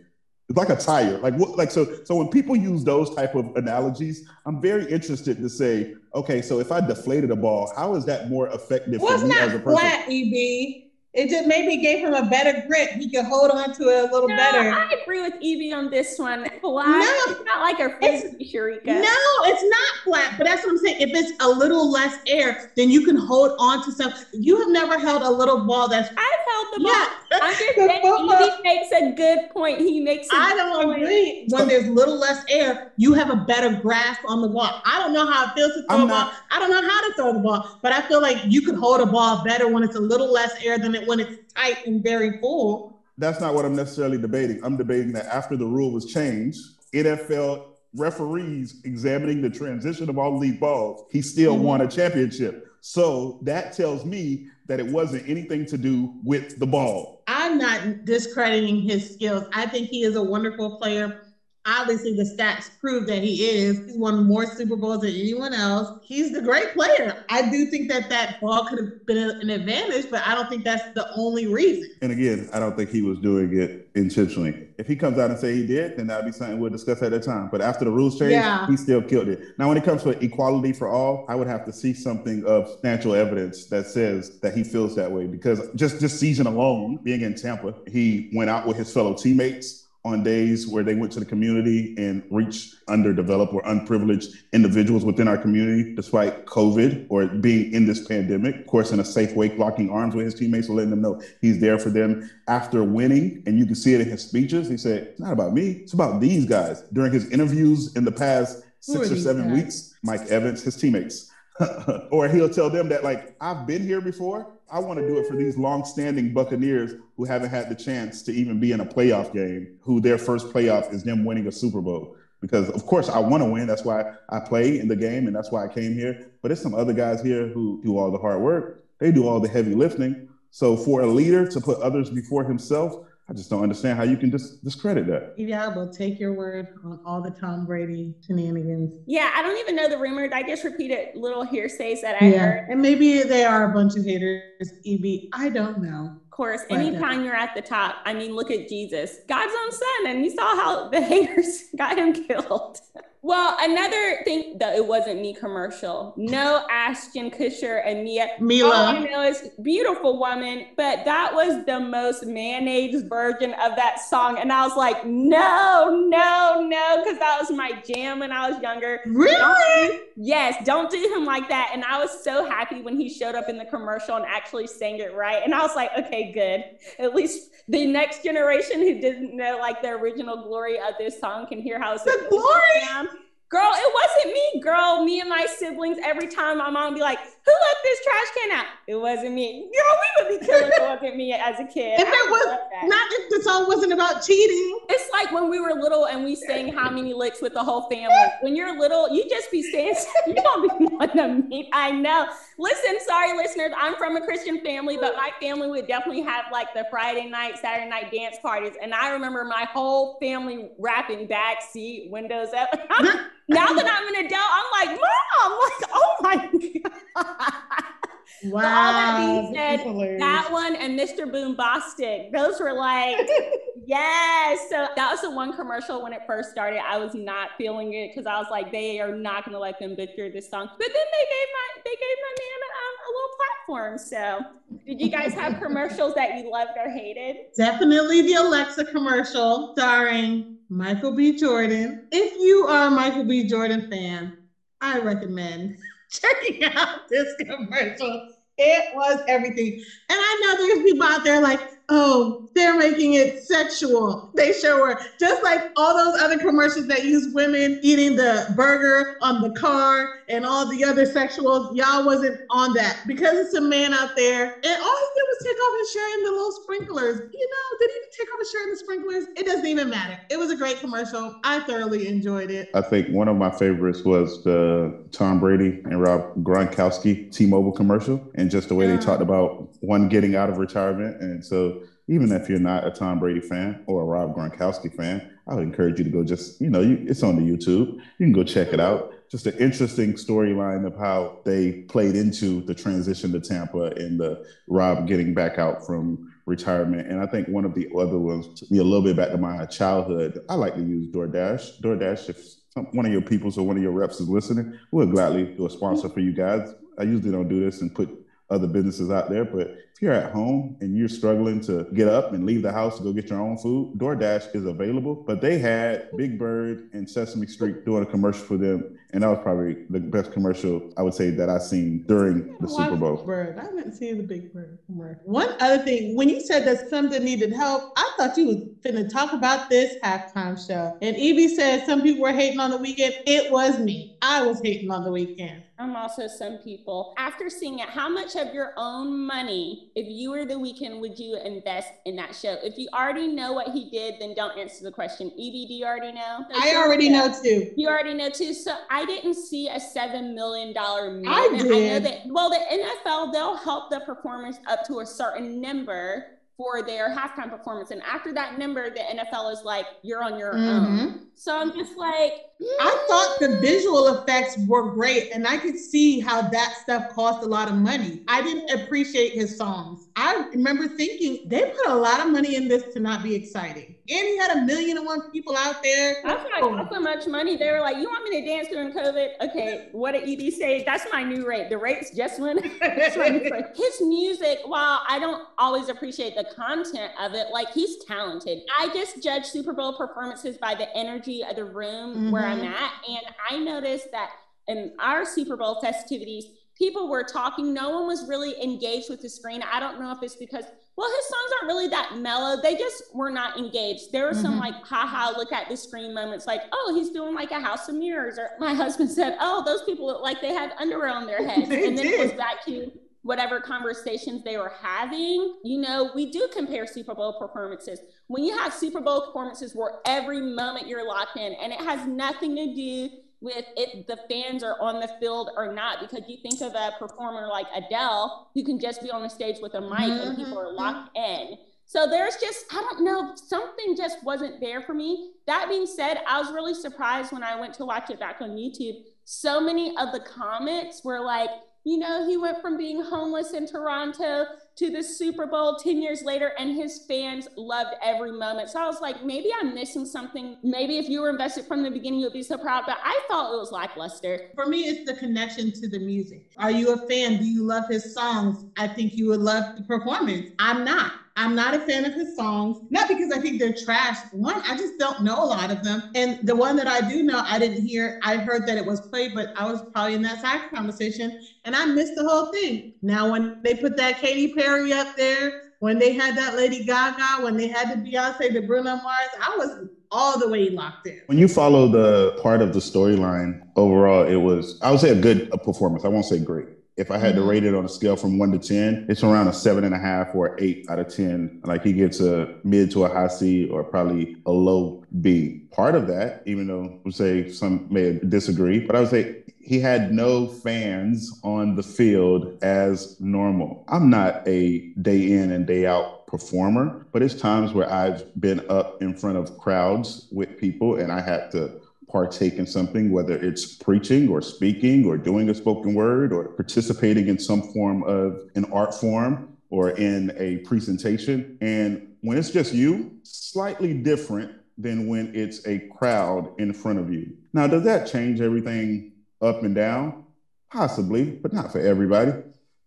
[0.48, 1.18] It's like a tire.
[1.18, 1.56] Like what?
[1.58, 2.04] Like so.
[2.04, 6.60] So when people use those type of analogies, I'm very interested to say, okay, so
[6.60, 9.58] if I deflated a ball, how is that more effective well, for me as a
[9.58, 9.80] person?
[9.80, 10.85] Flat, EB.
[11.16, 12.90] It just maybe gave him a better grip.
[12.90, 14.70] He could hold on to it a little no, better.
[14.70, 16.46] I agree with EB on this one.
[16.60, 16.88] Flat.
[16.88, 18.84] No, it's not like a frisbee, Sharika.
[18.84, 20.34] No, it's not flat.
[20.36, 21.00] But that's what I'm saying.
[21.00, 24.24] If it's a little less air, then you can hold on to something.
[24.32, 26.10] You have never held a little ball that's.
[26.10, 26.92] I've held the ball.
[26.92, 27.08] Yeah.
[27.42, 29.78] I'm just saying EB makes a good point.
[29.78, 30.28] He makes.
[30.30, 31.02] I don't point.
[31.02, 31.46] agree.
[31.48, 34.82] When there's little less air, you have a better grasp on the ball.
[34.84, 36.40] I don't know how it feels to throw I'm a not, ball.
[36.50, 39.00] I don't know how to throw the ball, but I feel like you could hold
[39.00, 42.02] a ball better when it's a little less air than it when it's tight and
[42.02, 43.00] very full.
[43.18, 44.62] That's not what I'm necessarily debating.
[44.62, 46.58] I'm debating that after the rule was changed,
[46.94, 51.64] NFL referees examining the transition of all league balls, he still mm-hmm.
[51.64, 52.66] won a championship.
[52.80, 57.22] So that tells me that it wasn't anything to do with the ball.
[57.26, 59.44] I'm not discrediting his skills.
[59.52, 61.22] I think he is a wonderful player
[61.66, 63.78] obviously the stats prove that he is.
[63.86, 65.98] He's won more Super Bowls than anyone else.
[66.02, 67.24] He's the great player.
[67.28, 70.64] I do think that that ball could have been an advantage, but I don't think
[70.64, 71.90] that's the only reason.
[72.02, 74.68] And again, I don't think he was doing it intentionally.
[74.78, 77.10] If he comes out and say he did, then that'd be something we'll discuss at
[77.10, 77.48] that time.
[77.50, 78.66] But after the rules change, yeah.
[78.66, 79.58] he still killed it.
[79.58, 82.68] Now, when it comes to equality for all, I would have to see something of
[82.68, 87.22] substantial evidence that says that he feels that way because just this season alone, being
[87.22, 91.20] in Tampa, he went out with his fellow teammates on days where they went to
[91.20, 97.72] the community and reached underdeveloped or unprivileged individuals within our community, despite COVID or being
[97.72, 98.60] in this pandemic.
[98.60, 101.20] Of course, in a safe way, locking arms with his teammates and letting them know
[101.40, 103.42] he's there for them after winning.
[103.46, 104.68] And you can see it in his speeches.
[104.68, 106.82] He said, It's not about me, it's about these guys.
[106.92, 109.62] During his interviews in the past six or seven guys?
[109.62, 111.32] weeks, Mike Evans, his teammates,
[112.10, 114.55] or he'll tell them that, like, I've been here before.
[114.70, 118.32] I want to do it for these long-standing Buccaneers who haven't had the chance to
[118.32, 121.80] even be in a playoff game, who their first playoff is them winning a Super
[121.80, 122.16] Bowl.
[122.40, 123.66] Because of course I want to win.
[123.66, 126.30] That's why I play in the game and that's why I came here.
[126.42, 128.84] But there's some other guys here who do all the hard work.
[128.98, 130.28] They do all the heavy lifting.
[130.50, 134.16] So for a leader to put others before himself, I just don't understand how you
[134.16, 135.34] can just discredit that.
[135.36, 139.00] Yeah, will take your word on all the Tom Brady shenanigans.
[139.06, 140.30] Yeah, I don't even know the rumors.
[140.32, 142.38] I just repeated little hearsays that I yeah.
[142.38, 142.68] heard.
[142.68, 145.28] And maybe they are a bunch of haters, EB.
[145.32, 146.16] I don't know.
[146.22, 149.72] Of course, anytime uh, you're at the top, I mean, look at Jesus, God's own
[149.72, 152.78] son, and you saw how the haters got him killed.
[153.26, 156.14] Well, another thing that it wasn't me commercial.
[156.16, 158.28] No Ashton Kutcher and Mia.
[158.38, 158.72] Mila.
[158.72, 163.98] All I know is beautiful woman, but that was the most mayonnaise version of that
[163.98, 164.38] song.
[164.38, 168.62] And I was like, no, no, no, because that was my jam when I was
[168.62, 169.00] younger.
[169.06, 169.34] Really?
[169.34, 171.72] Don't, yes, don't do him like that.
[171.74, 175.00] And I was so happy when he showed up in the commercial and actually sang
[175.00, 175.42] it right.
[175.44, 176.62] And I was like, okay, good.
[177.04, 181.48] At least the next generation who didn't know like the original glory of this song
[181.48, 183.15] can hear how it's the glory.
[183.48, 185.04] Girl, it wasn't me, girl.
[185.04, 188.26] Me and my siblings, every time my mom would be like, who left this trash
[188.34, 188.66] can out?
[188.88, 189.70] It wasn't me.
[189.72, 192.00] Girl, we would be killing it wasn't me as a kid.
[192.00, 194.80] If it was not if the song wasn't about cheating.
[194.88, 197.82] It's like when we were little and we sang how many licks with the whole
[197.88, 198.16] family.
[198.40, 199.94] When you're little, you just be saying
[200.26, 201.70] you don't be wanting me.
[201.72, 202.28] I know.
[202.58, 203.70] Listen, sorry, listeners.
[203.78, 207.58] I'm from a Christian family, but my family would definitely have like the Friday night,
[207.58, 208.72] Saturday night dance parties.
[208.82, 212.76] And I remember my whole family rapping back seat, windows up.
[213.48, 216.36] now that I'm an adult, I'm like, Mom, like, oh my
[217.16, 218.15] God.
[218.44, 218.60] Wow.
[218.60, 221.30] So all that being said, that one and Mr.
[221.30, 223.16] Boom Boombastic, those were like,
[223.86, 224.68] yes.
[224.68, 226.80] So that was the one commercial when it first started.
[226.86, 229.78] I was not feeling it because I was like, they are not going to let
[229.78, 230.68] them butcher this song.
[230.78, 233.98] But then they gave my they gave my man um, a little platform.
[233.98, 237.36] So did you guys have commercials that you loved or hated?
[237.56, 241.36] Definitely the Alexa commercial starring Michael B.
[241.38, 242.08] Jordan.
[242.10, 243.48] If you are a Michael B.
[243.48, 244.38] Jordan fan,
[244.80, 245.78] I recommend
[246.10, 248.28] checking out this commercial.
[248.58, 249.72] It was everything.
[250.08, 254.30] And I know there's people out there like, oh, they're making it sexual.
[254.34, 259.16] They show her just like all those other commercials that use women eating the burger
[259.20, 261.76] on the car and all the other sexuals.
[261.76, 265.38] Y'all wasn't on that because it's a man out there and all he did was
[265.42, 267.18] take off his shirt and the little sprinklers.
[267.32, 269.24] You know, did he take off his shirt and the sprinklers?
[269.36, 270.18] It doesn't even matter.
[270.30, 271.38] It was a great commercial.
[271.44, 272.70] I thoroughly enjoyed it.
[272.74, 278.20] I think one of my favorites was the Tom Brady and Rob Gronkowski T-Mobile commercial
[278.34, 278.96] and just the way yeah.
[278.96, 281.20] they talked about one getting out of retirement.
[281.20, 285.32] And so even if you're not a Tom Brady fan or a Rob Gronkowski fan,
[285.48, 287.94] I would encourage you to go just, you know, you, it's on the YouTube.
[287.94, 289.12] You can go check it out.
[289.28, 294.46] Just an interesting storyline of how they played into the transition to Tampa and the
[294.68, 297.08] Rob getting back out from retirement.
[297.08, 300.40] And I think one of the other ones a little bit back to my childhood.
[300.48, 301.80] I like to use DoorDash.
[301.80, 302.40] DoorDash, if
[302.70, 305.66] some, one of your people or one of your reps is listening, we'll gladly do
[305.66, 306.72] a sponsor for you guys.
[306.98, 308.08] I usually don't do this and put
[308.48, 309.44] other businesses out there.
[309.44, 312.98] But if you're at home and you're struggling to get up and leave the house
[312.98, 315.14] to go get your own food, DoorDash is available.
[315.14, 318.98] But they had Big Bird and Sesame Street doing a commercial for them.
[319.12, 322.68] And that was probably the best commercial I would say that I've seen during the
[322.68, 323.24] Super Bowl.
[323.24, 323.58] Bird.
[323.58, 325.22] I haven't seen the Big Bird commercial.
[325.24, 329.10] One other thing, when you said that something needed help, I thought you was finna
[329.10, 330.98] talk about this halftime show.
[331.00, 333.22] And EB said some people were hating on the Weeknd.
[333.26, 334.18] It was me.
[334.20, 335.62] I was hating on the Weeknd.
[335.78, 337.14] I'm also some people.
[337.18, 341.18] After seeing it, how much of your own money, if you were the Weeknd, would
[341.18, 342.58] you invest in that show?
[342.62, 345.28] If you already know what he did, then don't answer the question.
[345.28, 346.44] EB, do you already know?
[346.54, 347.72] I already know too.
[347.76, 348.52] You already know too.
[348.52, 351.18] So I didn't see a seven million dollar.
[351.26, 351.62] I did.
[351.62, 352.20] I know that.
[352.26, 356.26] Well, the NFL they'll help the performers up to a certain number
[356.58, 357.90] for their halftime performance.
[357.90, 361.00] And after that number, the NFL is like, you're on your mm-hmm.
[361.00, 361.26] own.
[361.34, 366.20] So I'm just like, I thought the visual effects were great, and I could see
[366.20, 368.22] how that stuff cost a lot of money.
[368.28, 370.08] I didn't appreciate his songs.
[370.16, 373.96] I remember thinking they put a lot of money in this to not be exciting.
[374.08, 376.16] And he had a million and one people out there.
[376.24, 376.88] That's like oh.
[376.90, 377.56] so much money.
[377.56, 380.84] They were like, "You want me to dance during COVID?" Okay, what did EB say?
[380.84, 381.68] That's my new rate.
[381.68, 382.64] The rates just went.
[383.76, 388.62] his music, while I don't always appreciate the content of it, like he's talented.
[388.78, 392.30] I just judge Super Bowl performances by the energy of the room mm-hmm.
[392.30, 392.72] where I'm mm-hmm.
[392.72, 392.92] at.
[393.08, 394.30] And I noticed that
[394.68, 397.72] in our Super Bowl festivities, people were talking.
[397.72, 399.62] No one was really engaged with the screen.
[399.62, 400.64] I don't know if it's because,
[400.96, 402.60] well, his songs aren't really that mellow.
[402.60, 404.12] They just were not engaged.
[404.12, 404.42] There were mm-hmm.
[404.42, 407.88] some like, haha, look at the screen moments, like, oh, he's doing like a house
[407.88, 408.38] of mirrors.
[408.38, 411.70] Or my husband said, oh, those people look like they had underwear on their heads.
[411.70, 412.06] and then did.
[412.06, 412.90] it was back to
[413.26, 415.56] whatever conversations they were having.
[415.62, 418.00] You know, we do compare Super Bowl performances.
[418.28, 422.06] When you have Super Bowl performances where every moment you're locked in, and it has
[422.06, 423.10] nothing to do
[423.40, 426.92] with if the fans are on the field or not, because you think of a
[426.98, 430.28] performer like Adele, who can just be on the stage with a mic mm-hmm.
[430.28, 431.56] and people are locked in.
[431.88, 435.32] So there's just, I don't know, something just wasn't there for me.
[435.46, 438.50] That being said, I was really surprised when I went to watch it back on
[438.50, 439.02] YouTube.
[439.24, 441.50] So many of the comments were like,
[441.86, 444.44] you know, he went from being homeless in Toronto
[444.74, 448.70] to the Super Bowl 10 years later, and his fans loved every moment.
[448.70, 450.56] So I was like, maybe I'm missing something.
[450.64, 452.82] Maybe if you were invested from the beginning, you'd be so proud.
[452.88, 454.50] But I thought it was lackluster.
[454.56, 456.50] For me, it's the connection to the music.
[456.58, 457.38] Are you a fan?
[457.38, 458.64] Do you love his songs?
[458.76, 460.50] I think you would love the performance.
[460.58, 461.12] I'm not.
[461.36, 464.16] I'm not a fan of his songs, not because I think they're trash.
[464.32, 466.02] One, I just don't know a lot of them.
[466.14, 469.02] And the one that I do know, I didn't hear, I heard that it was
[469.08, 472.94] played, but I was probably in that side conversation and I missed the whole thing.
[473.02, 477.42] Now, when they put that Katy Perry up there, when they had that Lady Gaga,
[477.42, 481.20] when they had the Beyonce, the Bruno Mars, I was all the way locked in.
[481.26, 485.20] When you follow the part of the storyline overall, it was, I would say a
[485.20, 486.06] good performance.
[486.06, 487.66] I won't say great if I had to rate mm.
[487.66, 490.34] it on a scale from one to 10, it's around a seven and a half
[490.34, 491.62] or eight out of 10.
[491.64, 495.62] Like he gets a mid to a high C or probably a low B.
[495.70, 499.80] Part of that, even though we say some may disagree, but I would say he
[499.80, 503.84] had no fans on the field as normal.
[503.88, 508.64] I'm not a day in and day out performer, but it's times where I've been
[508.70, 513.36] up in front of crowds with people and I had to partake in something, whether
[513.36, 518.42] it's preaching or speaking or doing a spoken word or participating in some form of
[518.54, 521.58] an art form or in a presentation.
[521.60, 527.12] And when it's just you, slightly different than when it's a crowd in front of
[527.12, 527.36] you.
[527.52, 530.24] Now, does that change everything up and down?
[530.70, 532.32] Possibly, but not for everybody.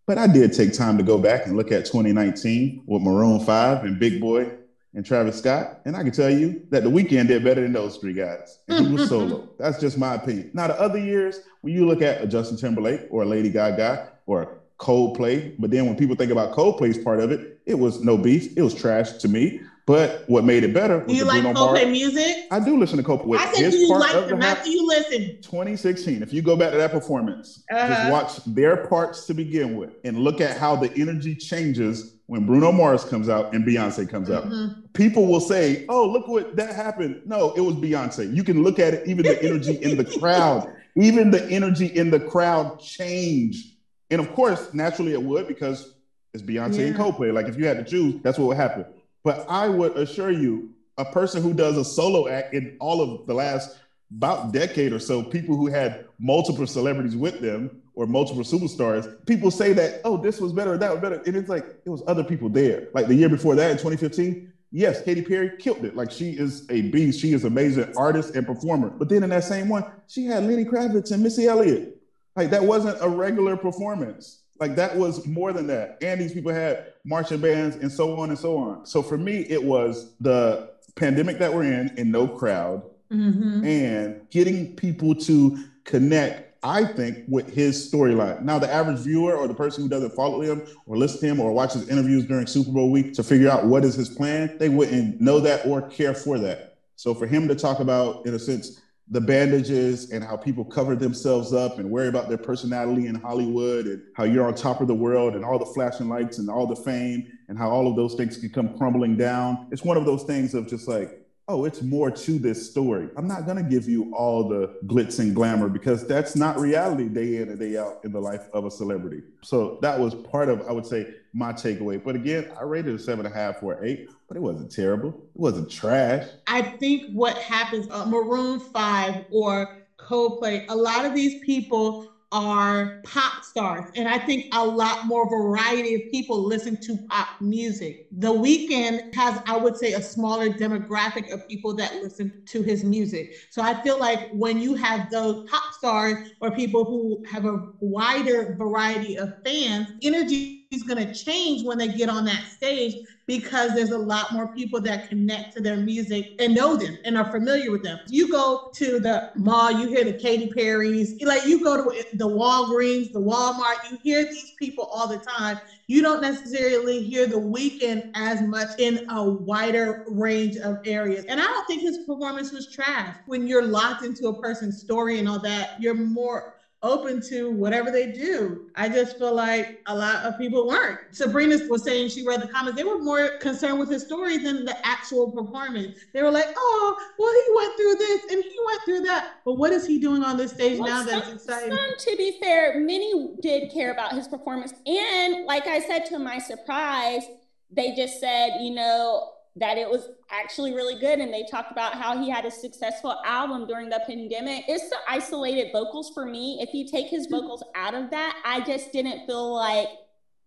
[0.06, 3.84] But I did take time to go back and look at 2019 with Maroon 5
[3.84, 4.59] and Big Boi
[4.94, 5.82] and Travis Scott.
[5.86, 8.60] And I can tell you that the Weeknd did better than those three guys.
[8.68, 9.50] And he was solo.
[9.58, 10.52] That's just my opinion.
[10.54, 14.12] Now, the other years, when you look at a Justin Timberlake or a Lady Gaga
[14.26, 14.48] or a
[14.80, 18.58] Coldplay, but then when people think about Coldplay's part of it, it was no beef.
[18.58, 19.62] It was trash to me.
[19.86, 21.04] But what made it better?
[21.04, 21.88] Do you like Bruno Coldplay Mars.
[21.88, 22.46] music?
[22.52, 23.40] I do listen to Coldplay.
[23.40, 25.42] I said you like them after you listen.
[25.42, 26.22] 2016.
[26.22, 27.88] If you go back to that performance, uh-huh.
[27.88, 32.46] just watch their parts to begin with, and look at how the energy changes when
[32.46, 34.46] Bruno Mars comes out and Beyonce comes out.
[34.46, 34.82] Mm-hmm.
[34.94, 38.34] People will say, "Oh, look what that happened." No, it was Beyonce.
[38.34, 39.08] You can look at it.
[39.08, 43.74] Even the energy in the crowd, even the energy in the crowd changed.
[44.12, 45.96] And of course, naturally, it would because
[46.36, 46.86] it's Beyonce yeah.
[46.86, 47.34] and Coldplay.
[47.34, 48.86] Like if you had to choose, that's what would happen.
[49.24, 53.26] But I would assure you, a person who does a solo act in all of
[53.26, 53.76] the last
[54.16, 59.52] about decade or so, people who had multiple celebrities with them or multiple superstars, people
[59.52, 61.22] say that, oh, this was better, that was better.
[61.26, 62.88] And it's like, it was other people there.
[62.94, 65.98] Like the year before that in 2015, yes, Katy Perry killed it.
[65.98, 67.20] Like she is a beast.
[67.20, 68.90] She is an amazing artist and performer.
[68.90, 71.98] But then in that same one, she had Lenny Kravitz and Missy Elliott.
[72.38, 74.44] Like that wasn't a regular performance.
[74.62, 75.98] Like that was more than that.
[76.02, 78.86] And these people had marching bands and so on and so on.
[78.86, 82.82] So for me, it was the pandemic that we're in and no crowd
[83.12, 83.66] mm-hmm.
[83.66, 88.42] and getting people to connect I think, with his storyline.
[88.42, 91.40] Now, the average viewer or the person who doesn't follow him or listen to him
[91.40, 94.70] or watches interviews during Super Bowl week to figure out what is his plan, they
[94.70, 96.78] wouldn't know that or care for that.
[96.96, 100.96] So for him to talk about, in a sense, the bandages and how people cover
[100.96, 104.88] themselves up and worry about their personality in Hollywood and how you're on top of
[104.88, 107.96] the world and all the flashing lights and all the fame and how all of
[107.96, 109.68] those things can come crumbling down.
[109.72, 113.10] It's one of those things of just like, oh, it's more to this story.
[113.18, 117.10] I'm not going to give you all the glitz and glamour because that's not reality
[117.10, 119.24] day in and day out in the life of a celebrity.
[119.42, 122.02] So that was part of, I would say, my takeaway.
[122.02, 125.10] But again, I rated a seven and a half or eight, but it wasn't terrible.
[125.10, 126.28] It wasn't trash.
[126.46, 132.94] I think what happens, uh, Maroon 5 or Coldplay, a lot of these people are
[133.04, 133.86] pop stars.
[133.96, 137.98] And I think a lot more variety of people listen to pop music.
[138.12, 142.84] The Weeknd has, I would say, a smaller demographic of people that listen to his
[142.84, 143.30] music.
[143.50, 147.60] So I feel like when you have those pop stars or people who have a
[147.80, 152.96] wider variety of fans, energy is going to change when they get on that stage
[153.28, 157.18] because there's a lot more people that connect to their music and know them and
[157.18, 157.98] are familiar with them.
[158.08, 162.30] You go to the mall, you hear the Katy Perry's, like you go to the
[162.30, 165.58] Walgreens, the Walmart, you hear these people all the time.
[165.88, 171.24] You don't necessarily hear the Weeknd as much in a wider range of areas.
[171.28, 173.14] And I don't think his performance was trash.
[173.26, 176.44] When you're locked into a person's story and all that, you're more
[176.82, 178.70] open to whatever they do.
[178.76, 181.00] I just feel like a lot of people weren't.
[181.12, 182.78] Sabrina was saying she read the comments.
[182.78, 185.98] They were more concerned with his story than the actual performance.
[186.14, 189.36] They were like, oh, well, he went through this and he went through that.
[189.44, 191.76] But what is he doing on this stage well, now some, that's exciting?
[191.76, 194.74] Some, to be fair, many did care about his performance.
[194.86, 197.24] And like I said, to my surprise,
[197.72, 201.20] they just said, you know, that it was actually really good.
[201.20, 204.64] And they talked about how he had a successful album during the pandemic.
[204.68, 206.60] It's the isolated vocals for me.
[206.62, 207.36] If you take his mm-hmm.
[207.36, 209.90] vocals out of that, I just didn't feel like,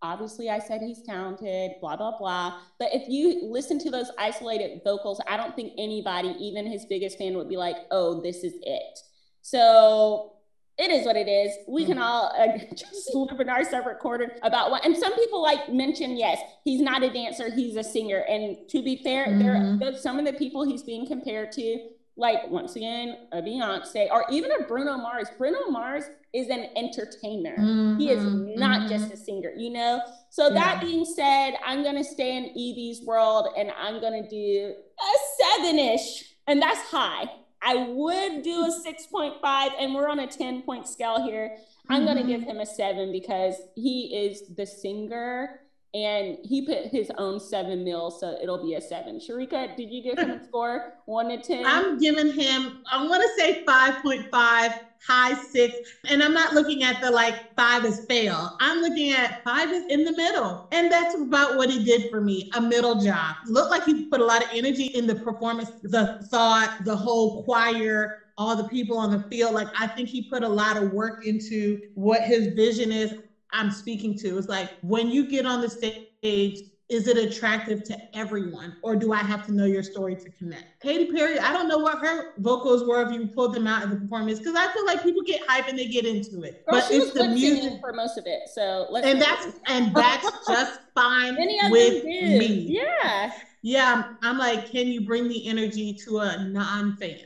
[0.02, 2.58] obviously, I said he's talented, blah, blah, blah.
[2.78, 7.18] But if you listen to those isolated vocals, I don't think anybody, even his biggest
[7.18, 8.98] fan, would be like, oh, this is it.
[9.42, 10.32] So
[10.78, 11.52] it is what it is.
[11.68, 12.02] We can mm-hmm.
[12.02, 14.84] all uh, just live in our separate quarter about what.
[14.84, 18.24] And some people like mention, yes, he's not a dancer, he's a singer.
[18.28, 19.78] And to be fair, mm-hmm.
[19.78, 24.10] there are some of the people he's being compared to, like once again, a Beyonce
[24.10, 25.28] or even a Bruno Mars.
[25.38, 27.56] Bruno Mars is an entertainer.
[27.56, 27.98] Mm-hmm.
[27.98, 28.58] He is mm-hmm.
[28.58, 29.14] not just mm-hmm.
[29.14, 30.00] a singer, you know.
[30.30, 30.54] So yeah.
[30.54, 35.78] that being said, I'm gonna stay in EB's world and I'm gonna do a seven
[35.78, 37.26] ish, and that's high.
[37.62, 41.56] I would do a 6.5, and we're on a 10 point scale here.
[41.88, 42.14] I'm mm-hmm.
[42.14, 45.60] going to give him a seven because he is the singer
[45.94, 49.18] and he put his own seven mil, so it'll be a seven.
[49.18, 51.64] Sharika, did you give him a score one to 10?
[51.66, 54.72] I'm giving him, I want to say 5.5
[55.06, 55.76] high six.
[56.08, 58.56] And I'm not looking at the like five is fail.
[58.60, 60.68] I'm looking at five is in the middle.
[60.72, 63.36] And that's about what he did for me a middle job.
[63.46, 67.42] Looked like he put a lot of energy in the performance, the thought, the whole
[67.44, 68.18] choir.
[68.38, 71.26] All the people on the field, like I think he put a lot of work
[71.26, 73.12] into what his vision is.
[73.52, 74.38] I'm speaking to.
[74.38, 76.60] It's like when you get on the stage,
[76.92, 80.82] is it attractive to everyone or do I have to know your story to connect?
[80.82, 83.90] Katy Perry, I don't know what her vocals were if you pulled them out of
[83.90, 86.66] the performance because I feel like people get hype and they get into it.
[86.66, 88.42] Girl, but it's the music for most of it.
[88.52, 91.34] So let's and that's and that's just fine
[91.70, 92.66] with me.
[92.68, 93.32] Yeah.
[93.62, 94.12] Yeah.
[94.22, 97.20] I'm like, can you bring the energy to a non-fan?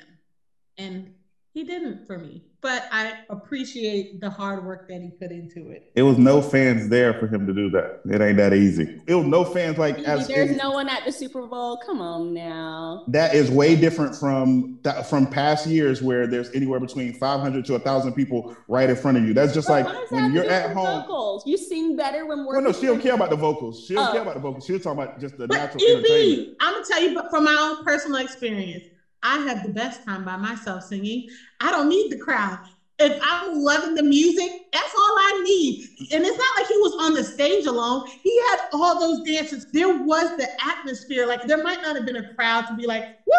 [0.78, 1.12] And
[1.56, 5.92] he didn't for me but I appreciate the hard work that he put into it.
[5.94, 8.00] It was no fans there for him to do that.
[8.10, 9.00] It ain't that easy.
[9.06, 11.76] It was no fans like as there's no one at the Super Bowl.
[11.86, 13.04] Come on now.
[13.06, 18.14] That is way different from from past years where there's anywhere between 500 to 1,000
[18.14, 19.32] people right in front of you.
[19.32, 21.02] That's just like when you're at home.
[21.02, 21.46] Vocals?
[21.46, 22.54] You sing better when we're.
[22.54, 23.86] Well, no, she don't care about the vocals.
[23.86, 24.12] She don't oh.
[24.12, 24.66] care about the vocals.
[24.66, 26.56] She was talking about just the but natural entertainment.
[26.58, 28.86] I'm gonna tell you, but from my own personal experience,
[29.26, 31.26] I had the best time by myself singing.
[31.60, 32.58] I don't need the crowd.
[32.98, 35.88] If I'm loving the music, that's all I need.
[36.12, 38.06] And it's not like he was on the stage alone.
[38.22, 39.66] He had all those dancers.
[39.72, 41.26] There was the atmosphere.
[41.26, 43.34] Like there might not have been a crowd to be like, woo,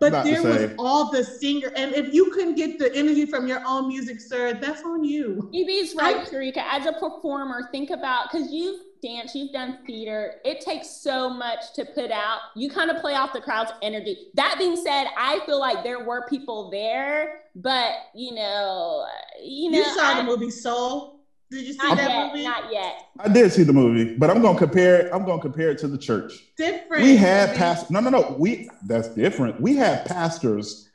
[0.00, 1.70] but not there was all the singer.
[1.76, 5.50] And if you couldn't get the energy from your own music, sir, that's on you.
[5.54, 6.64] EB's right, Sharika.
[6.70, 10.36] As a performer, think about because you've dance, you've done theater.
[10.44, 12.38] It takes so much to put out.
[12.54, 14.28] You kind of play off the crowd's energy.
[14.34, 19.06] That being said, I feel like there were people there, but you know,
[19.42, 21.20] you know, you saw I, the movie Soul.
[21.50, 22.44] Did you see that yet, movie?
[22.44, 23.08] Not yet.
[23.20, 25.12] I did see the movie, but I'm gonna compare it.
[25.12, 26.32] I'm gonna compare it to the church.
[26.56, 27.02] Different.
[27.02, 27.90] We had past.
[27.90, 28.36] No, no, no.
[28.38, 29.60] We that's different.
[29.60, 30.88] We had pastors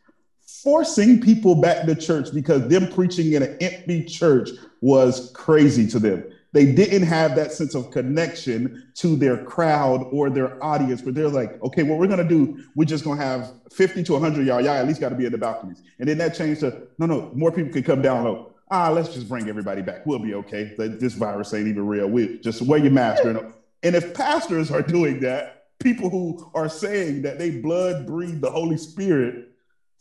[0.64, 4.50] forcing people back to church because them preaching in an empty church
[4.82, 10.30] was crazy to them they didn't have that sense of connection to their crowd or
[10.30, 14.04] their audience, but they're like, okay, what we're gonna do, we're just gonna have 50
[14.04, 14.62] to 100 y'all.
[14.62, 15.84] Y'all at least got to be in the balconies.
[16.00, 18.54] And then that changed to no, no, more people can come down low.
[18.70, 20.06] Ah, let's just bring everybody back.
[20.06, 20.74] We'll be okay.
[20.78, 22.08] This virus ain't even real.
[22.08, 23.24] We just wear your mask.
[23.24, 28.52] And if pastors are doing that, people who are saying that they blood breathe the
[28.52, 29.52] Holy Spirit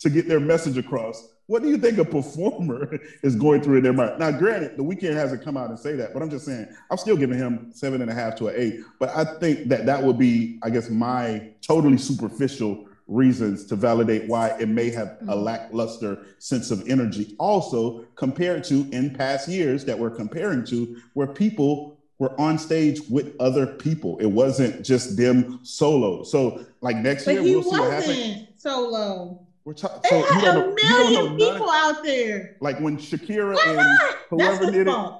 [0.00, 3.84] to get their message across, what do you think a performer is going through in
[3.84, 4.18] their mind?
[4.18, 6.96] Now, granted, the Weeknd hasn't come out and say that, but I'm just saying I'm
[6.96, 8.80] still giving him seven and a half to an eight.
[8.98, 14.28] But I think that that would be, I guess, my totally superficial reasons to validate
[14.28, 15.32] why it may have a mm-hmm.
[15.32, 17.34] lackluster sense of energy.
[17.38, 23.00] Also, compared to in past years that we're comparing to, where people were on stage
[23.10, 24.18] with other people.
[24.18, 26.22] It wasn't just them solo.
[26.22, 28.48] So, like next but year, we'll see what happens.
[28.56, 29.46] Solo.
[29.64, 30.00] We're talking.
[30.08, 32.56] So had a million people out there.
[32.60, 33.98] Like when Shakira and
[34.30, 35.12] whoever did it.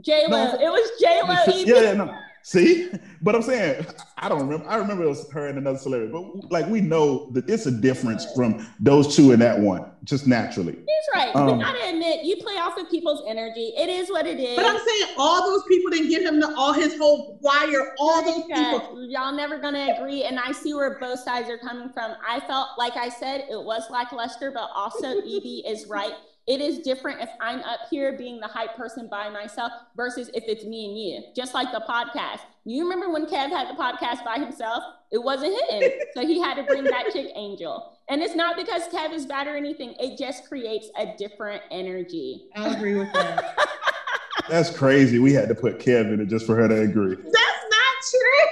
[0.00, 0.44] J Lo.
[0.44, 1.64] No, it was J Lo.
[1.64, 2.14] Yeah, yeah, no.
[2.46, 2.90] See,
[3.22, 3.86] but I'm saying
[4.18, 4.68] I don't remember.
[4.68, 7.70] I remember it was her and another celebrity, but like we know that it's a
[7.70, 10.74] difference from those two and that one, just naturally.
[10.74, 11.34] He's right.
[11.34, 13.72] Um, we gotta admit, you play off of people's energy.
[13.78, 14.56] It is what it is.
[14.56, 17.94] But I'm saying all those people didn't give him the, all his whole choir.
[17.98, 19.08] All those people.
[19.08, 22.14] Y'all never gonna agree, and I see where both sides are coming from.
[22.28, 26.12] I felt like I said it was lackluster, but also EB is right
[26.46, 30.44] it is different if I'm up here being the hype person by myself versus if
[30.46, 31.22] it's me and you.
[31.34, 32.40] Just like the podcast.
[32.66, 34.84] You remember when Kev had the podcast by himself?
[35.10, 36.00] It wasn't hitting.
[36.14, 37.98] so he had to bring that chick Angel.
[38.10, 39.94] And it's not because Kev is bad or anything.
[39.98, 42.48] It just creates a different energy.
[42.54, 43.58] I agree with that.
[44.48, 45.18] That's crazy.
[45.18, 47.16] We had to put Kev in it just for her to agree.
[47.16, 48.48] That's not true.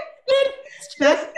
[0.99, 1.33] That's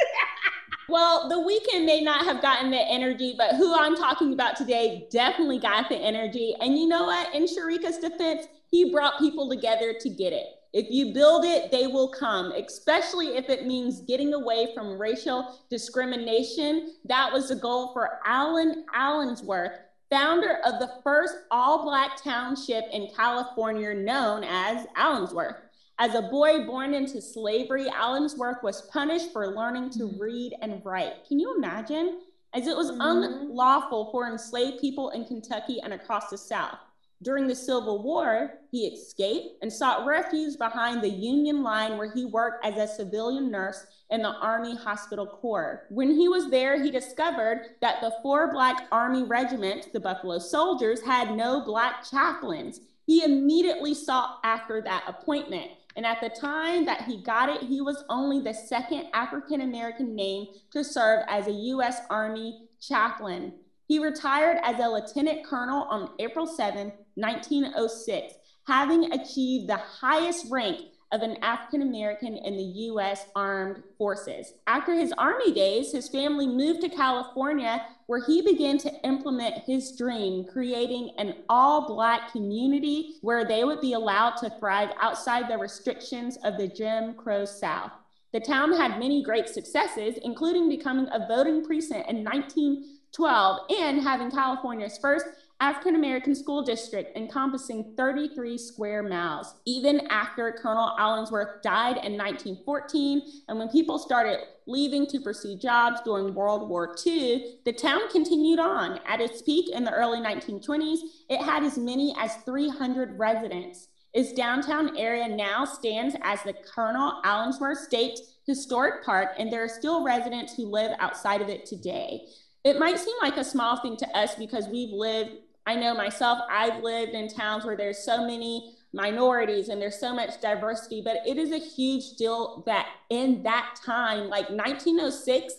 [0.89, 5.07] well, the Weeknd may not have gotten the energy, but who I'm talking about today
[5.11, 6.55] definitely got the energy.
[6.61, 7.35] And you know what?
[7.35, 10.47] In Sharika's defense, he brought people together to get it.
[10.73, 15.61] If you build it, they will come, especially if it means getting away from racial
[15.71, 16.95] discrimination.
[17.05, 19.79] That was the goal for Allen Allensworth,
[20.11, 25.64] founder of the first all Black township in California known as Allensworth.
[25.99, 30.21] As a boy born into slavery, Allensworth was punished for learning to mm-hmm.
[30.21, 31.25] read and write.
[31.29, 32.21] Can you imagine?
[32.53, 33.01] As it was mm-hmm.
[33.01, 36.79] unlawful for enslaved people in Kentucky and across the South.
[37.23, 42.25] During the Civil War, he escaped and sought refuge behind the Union line where he
[42.25, 45.85] worked as a civilian nurse in the Army Hospital Corps.
[45.91, 51.01] When he was there, he discovered that the four Black Army regiments, the Buffalo Soldiers,
[51.03, 52.81] had no Black chaplains.
[53.07, 55.71] He immediately sought after that appointment.
[55.97, 60.15] And at the time that he got it, he was only the second African American
[60.15, 62.01] name to serve as a U.S.
[62.11, 63.53] Army chaplain.
[63.87, 68.35] He retired as a lieutenant colonel on April 7, 1906,
[68.67, 70.81] having achieved the highest rank
[71.13, 73.27] of an African American in the U.S.
[73.37, 74.55] Armed Forces.
[74.67, 79.97] After his Army days, his family moved to California, where he began to implement his
[79.97, 85.59] dream, creating an all Black community where they would be allowed to thrive outside the
[85.59, 87.93] restrictions of the Jim Crow South.
[88.33, 94.31] The town had many great successes, including becoming a voting precinct in 1912 and having
[94.33, 95.27] California's first
[95.65, 99.55] African American school district encompassing 33 square miles.
[99.65, 106.03] Even after Colonel Allensworth died in 1914, and when people started leaving to pursue jobs
[106.05, 109.01] during World War II, the town continued on.
[109.07, 110.99] At its peak in the early 1920s,
[111.31, 113.89] it had as many as 300 residents.
[114.13, 119.69] Its downtown area now stands as the Colonel Allensworth State Historic Park, and there are
[119.69, 122.27] still residents who live outside of it today.
[122.65, 125.33] It might seem like a small thing to us because we've lived
[125.67, 130.15] I know myself, I've lived in towns where there's so many minorities and there's so
[130.15, 135.55] much diversity, but it is a huge deal that in that time, like 1906,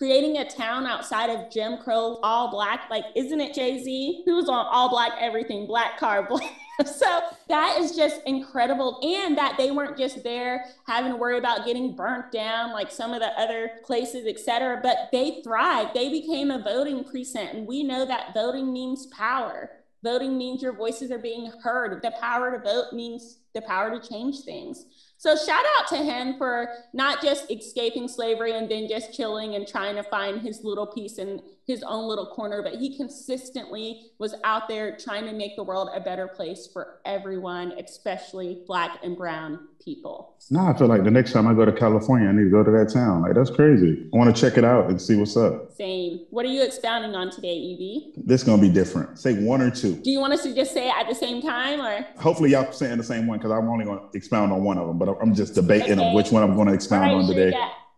[0.00, 4.22] creating a town outside of Jim Crow, all black, like, isn't it Jay Z?
[4.24, 6.50] Who's on all black everything, black car, black.
[6.86, 8.98] so that is just incredible.
[9.02, 13.12] And that they weren't just there having to worry about getting burnt down like some
[13.12, 15.90] of the other places, et cetera, but they thrived.
[15.92, 17.52] They became a voting precinct.
[17.52, 19.70] And we know that voting means power.
[20.02, 22.00] Voting means your voices are being heard.
[22.00, 24.86] The power to vote means the power to change things.
[25.20, 29.68] So shout out to him for not just escaping slavery and then just chilling and
[29.68, 34.34] trying to find his little piece in his own little corner, but he consistently was
[34.44, 39.16] out there trying to make the world a better place for everyone, especially black and
[39.16, 40.36] brown people.
[40.50, 42.62] No, I feel like the next time I go to California, I need to go
[42.62, 43.22] to that town.
[43.22, 44.08] Like that's crazy.
[44.12, 45.72] I want to check it out and see what's up.
[45.72, 46.26] Same.
[46.30, 48.26] What are you expounding on today, EB?
[48.26, 49.18] This gonna be different.
[49.18, 49.94] Say one or two.
[49.94, 52.06] Do you want us to just say it at the same time, or?
[52.20, 54.98] Hopefully, y'all saying the same one because I'm only gonna expound on one of them,
[54.98, 56.08] but I'm just debating okay.
[56.08, 57.56] on which one I'm going to expound right, on today.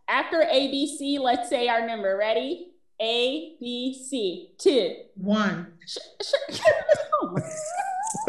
[0.09, 2.17] After ABC, let's say our number.
[2.17, 2.72] Ready?
[3.03, 4.51] A, B, C.
[4.59, 4.95] Two.
[5.17, 5.73] One.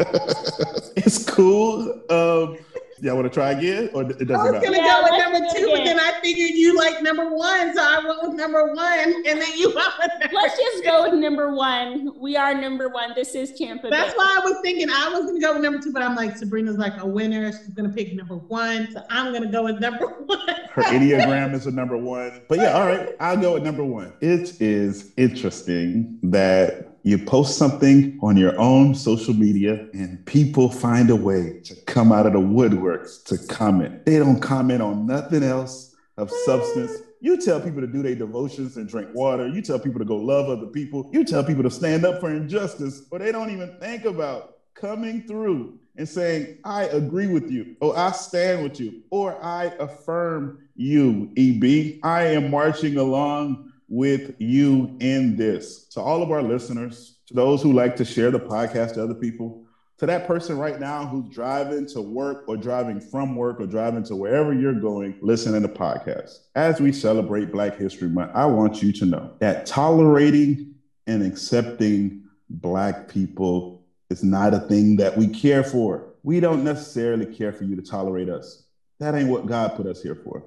[0.96, 2.00] it's cool.
[2.10, 2.58] Um,
[3.04, 4.46] Y'all want to try again, or it doesn't matter?
[4.46, 7.76] I was gonna go with number two, but then I figured you like number one,
[7.76, 11.02] so I went with number one, and then you went with number Let's just go
[11.02, 12.18] with number one.
[12.18, 13.12] We are number one.
[13.14, 13.90] This is Tampa.
[13.90, 14.16] That's Bay.
[14.16, 16.78] why I was thinking I was gonna go with number two, but I'm like Sabrina's
[16.78, 17.52] like a winner.
[17.52, 20.38] She's gonna pick number one, so I'm gonna go with number one.
[20.70, 24.14] Her Enneagram is a number one, but yeah, all right, I'll go with number one.
[24.22, 31.10] It is interesting that you post something on your own social media and people find
[31.10, 34.06] a way to come out of the woodworks to comment.
[34.06, 36.92] They don't comment on nothing else of substance.
[37.20, 39.46] You tell people to do their devotions and drink water.
[39.46, 41.10] You tell people to go love other people.
[41.12, 45.26] You tell people to stand up for injustice, but they don't even think about coming
[45.26, 50.66] through and saying, I agree with you, or I stand with you, or I affirm
[50.74, 52.00] you, EB.
[52.02, 55.84] I am marching along with you in this.
[55.88, 59.14] To all of our listeners, to those who like to share the podcast to other
[59.14, 59.64] people,
[59.98, 64.02] to that person right now who's driving to work or driving from work or driving
[64.04, 66.40] to wherever you're going, listening to the podcast.
[66.56, 70.74] As we celebrate Black History Month, I want you to know that tolerating
[71.06, 76.14] and accepting Black people is not a thing that we care for.
[76.22, 78.64] We don't necessarily care for you to tolerate us.
[79.00, 80.44] That ain't what God put us here for.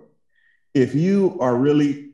[0.74, 2.07] If you are really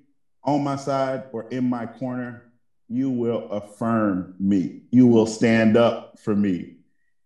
[0.44, 2.52] on my side or in my corner,
[2.90, 4.82] you will affirm me.
[4.92, 6.76] You will stand up for me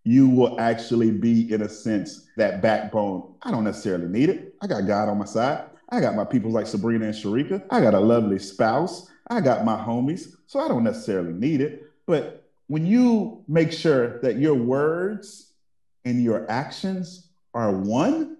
[0.08, 3.34] you will actually be, in a sense, that backbone.
[3.42, 4.54] I don't necessarily need it.
[4.62, 5.66] I got God on my side.
[5.90, 7.62] I got my people like Sabrina and Sharika.
[7.68, 9.10] I got a lovely spouse.
[9.28, 10.34] I got my homies.
[10.46, 11.82] So I don't necessarily need it.
[12.06, 15.52] But when you make sure that your words
[16.06, 18.37] and your actions are one,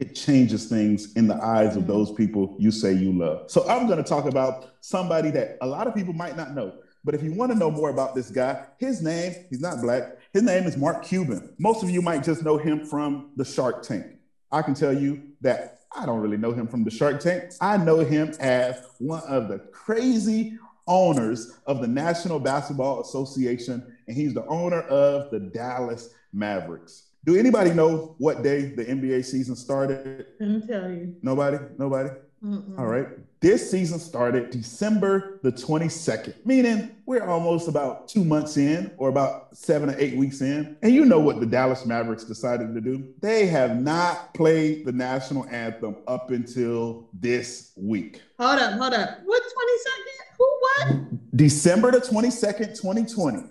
[0.00, 1.92] it changes things in the eyes of mm-hmm.
[1.92, 3.50] those people you say you love.
[3.50, 6.72] So I'm going to talk about somebody that a lot of people might not know.
[7.04, 10.18] But if you want to know more about this guy, his name, he's not black,
[10.32, 11.54] his name is Mark Cuban.
[11.58, 14.06] Most of you might just know him from the Shark Tank.
[14.50, 17.52] I can tell you that I don't really know him from the Shark Tank.
[17.60, 24.16] I know him as one of the crazy owners of the National Basketball Association, and
[24.16, 27.09] he's the owner of the Dallas Mavericks.
[27.24, 30.26] Do anybody know what day the NBA season started?
[30.40, 31.16] Let me tell you.
[31.20, 31.58] Nobody?
[31.78, 32.08] Nobody?
[32.42, 32.78] Mm-mm.
[32.78, 33.08] All right.
[33.40, 39.54] This season started December the 22nd, meaning we're almost about two months in or about
[39.54, 40.78] seven or eight weeks in.
[40.80, 43.12] And you know what the Dallas Mavericks decided to do?
[43.20, 48.22] They have not played the national anthem up until this week.
[48.38, 49.18] Hold up, hold up.
[49.24, 50.36] What 22nd?
[50.38, 51.36] Who what?
[51.36, 53.42] December the 22nd, 2020.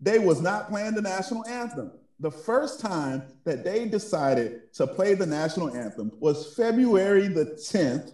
[0.00, 1.92] They was not playing the national anthem.
[2.18, 8.12] The first time that they decided to play the national anthem was February the 10th,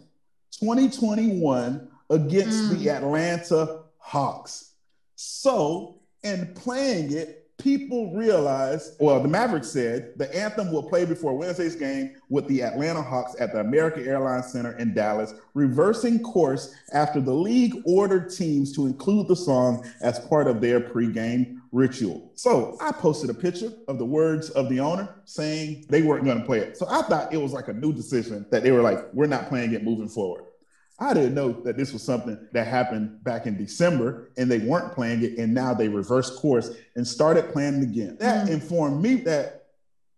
[0.59, 2.78] 2021 against mm.
[2.78, 4.74] the Atlanta Hawks.
[5.14, 11.36] So, in playing it, people realized, well, the Mavericks said the anthem will play before
[11.36, 16.74] Wednesday's game with the Atlanta Hawks at the American Airlines Center in Dallas, reversing course
[16.92, 22.32] after the league ordered teams to include the song as part of their pregame ritual.
[22.34, 26.40] So I posted a picture of the words of the owner saying they weren't going
[26.40, 26.76] to play it.
[26.76, 29.48] So I thought it was like a new decision that they were like, we're not
[29.48, 30.44] playing it moving forward.
[31.03, 34.94] I didn't know that this was something that happened back in December and they weren't
[34.94, 35.36] playing it.
[35.36, 38.16] And now they reversed course and started playing it again.
[38.20, 39.64] That mm informed me that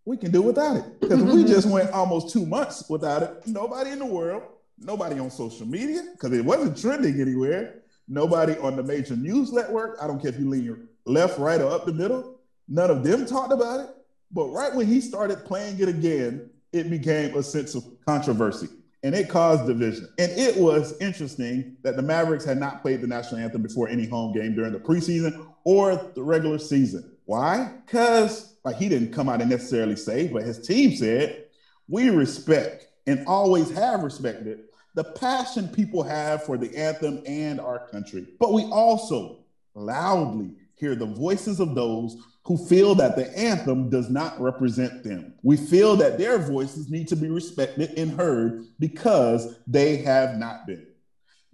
[0.05, 1.01] we can do without it.
[1.01, 3.47] Because we just went almost two months without it.
[3.47, 4.43] Nobody in the world,
[4.79, 7.83] nobody on social media, because it wasn't trending anywhere.
[8.07, 9.97] Nobody on the major news network.
[10.03, 12.41] I don't care if you lean left, right, or up the middle.
[12.69, 13.91] None of them talked about it.
[14.31, 18.69] But right when he started playing it again, it became a sense of controversy
[19.05, 20.09] and it caused division.
[20.19, 24.07] And it was interesting that the Mavericks had not played the national anthem before any
[24.07, 27.13] home game during the preseason or the regular season.
[27.27, 27.71] Why?
[27.85, 31.45] Because, like, he didn't come out and necessarily say, but his team said,
[31.87, 37.87] we respect and always have respected the passion people have for the anthem and our
[37.89, 38.27] country.
[38.39, 39.45] But we also
[39.75, 45.35] loudly hear the voices of those who feel that the anthem does not represent them.
[45.43, 50.67] We feel that their voices need to be respected and heard because they have not
[50.67, 50.87] been.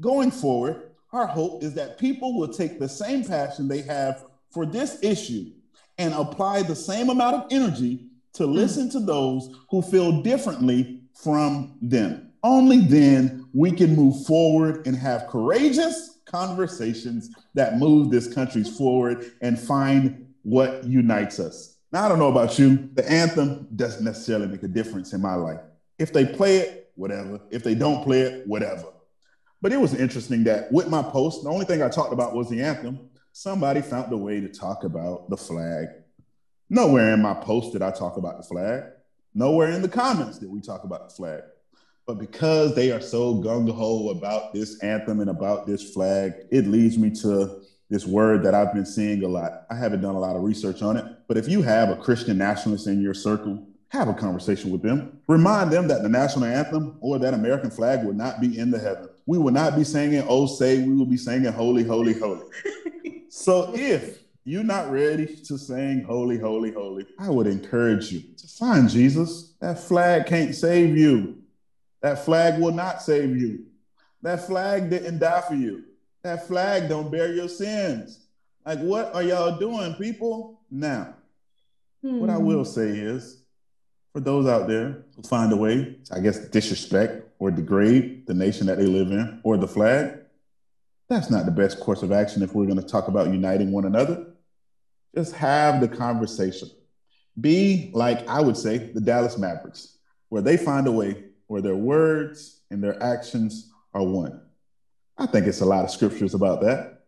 [0.01, 4.67] Going forward, our hope is that people will take the same passion they have for
[4.67, 5.53] this issue
[5.99, 8.53] and apply the same amount of energy to hmm.
[8.53, 12.33] listen to those who feel differently from them.
[12.43, 19.33] Only then we can move forward and have courageous conversations that move this country forward
[19.43, 21.77] and find what unites us.
[21.93, 25.35] Now, I don't know about you, the anthem doesn't necessarily make a difference in my
[25.35, 25.61] life.
[25.99, 27.41] If they play it, whatever.
[27.51, 28.87] If they don't play it, whatever.
[29.63, 32.49] But it was interesting that with my post, the only thing I talked about was
[32.49, 33.11] the anthem.
[33.33, 35.89] Somebody found a way to talk about the flag.
[36.69, 38.85] Nowhere in my post did I talk about the flag.
[39.35, 41.43] Nowhere in the comments did we talk about the flag.
[42.07, 46.67] But because they are so gung ho about this anthem and about this flag, it
[46.67, 49.67] leads me to this word that I've been seeing a lot.
[49.69, 52.39] I haven't done a lot of research on it, but if you have a Christian
[52.39, 55.21] nationalist in your circle, have a conversation with them.
[55.27, 58.79] Remind them that the national anthem or that American flag will not be in the
[58.79, 59.09] heaven.
[59.27, 62.45] We will not be singing, oh, say, we will be singing, holy, holy, holy.
[63.29, 68.47] so if you're not ready to sing holy, holy, holy, I would encourage you to
[68.47, 69.55] find Jesus.
[69.61, 71.43] That flag can't save you.
[72.03, 73.67] That flag will not save you.
[74.23, 75.85] That flag didn't die for you.
[76.23, 78.27] That flag don't bear your sins.
[78.67, 80.61] Like, what are y'all doing, people?
[80.71, 81.15] Now,
[82.03, 82.21] Hmm.
[82.21, 83.43] What I will say is,
[84.13, 88.35] for those out there who find a way to, I guess, disrespect or degrade the
[88.35, 90.19] nation that they live in or the flag,
[91.09, 93.85] that's not the best course of action if we're going to talk about uniting one
[93.85, 94.27] another.
[95.15, 96.71] Just have the conversation.
[97.41, 99.99] Be like, I would say, the Dallas Mavericks,
[100.29, 104.41] where they find a way where their words and their actions are one.
[105.21, 107.03] I think it's a lot of scriptures about that.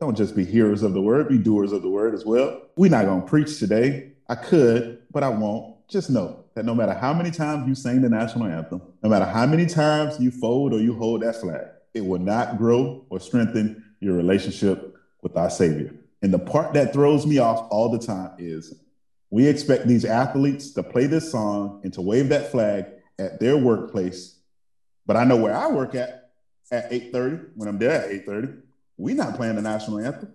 [0.00, 2.62] Don't just be hearers of the word, be doers of the word as well.
[2.76, 4.12] We're not going to preach today.
[4.28, 5.76] I could, but I won't.
[5.88, 9.24] Just know that no matter how many times you sing the national anthem, no matter
[9.24, 13.20] how many times you fold or you hold that flag, it will not grow or
[13.20, 15.94] strengthen your relationship with our Savior.
[16.22, 18.74] And the part that throws me off all the time is
[19.30, 22.86] we expect these athletes to play this song and to wave that flag
[23.18, 24.40] at their workplace.
[25.06, 26.17] But I know where I work at
[26.70, 28.62] at 8:30 when I'm there at 8:30.
[28.96, 30.34] We're not playing the national anthem.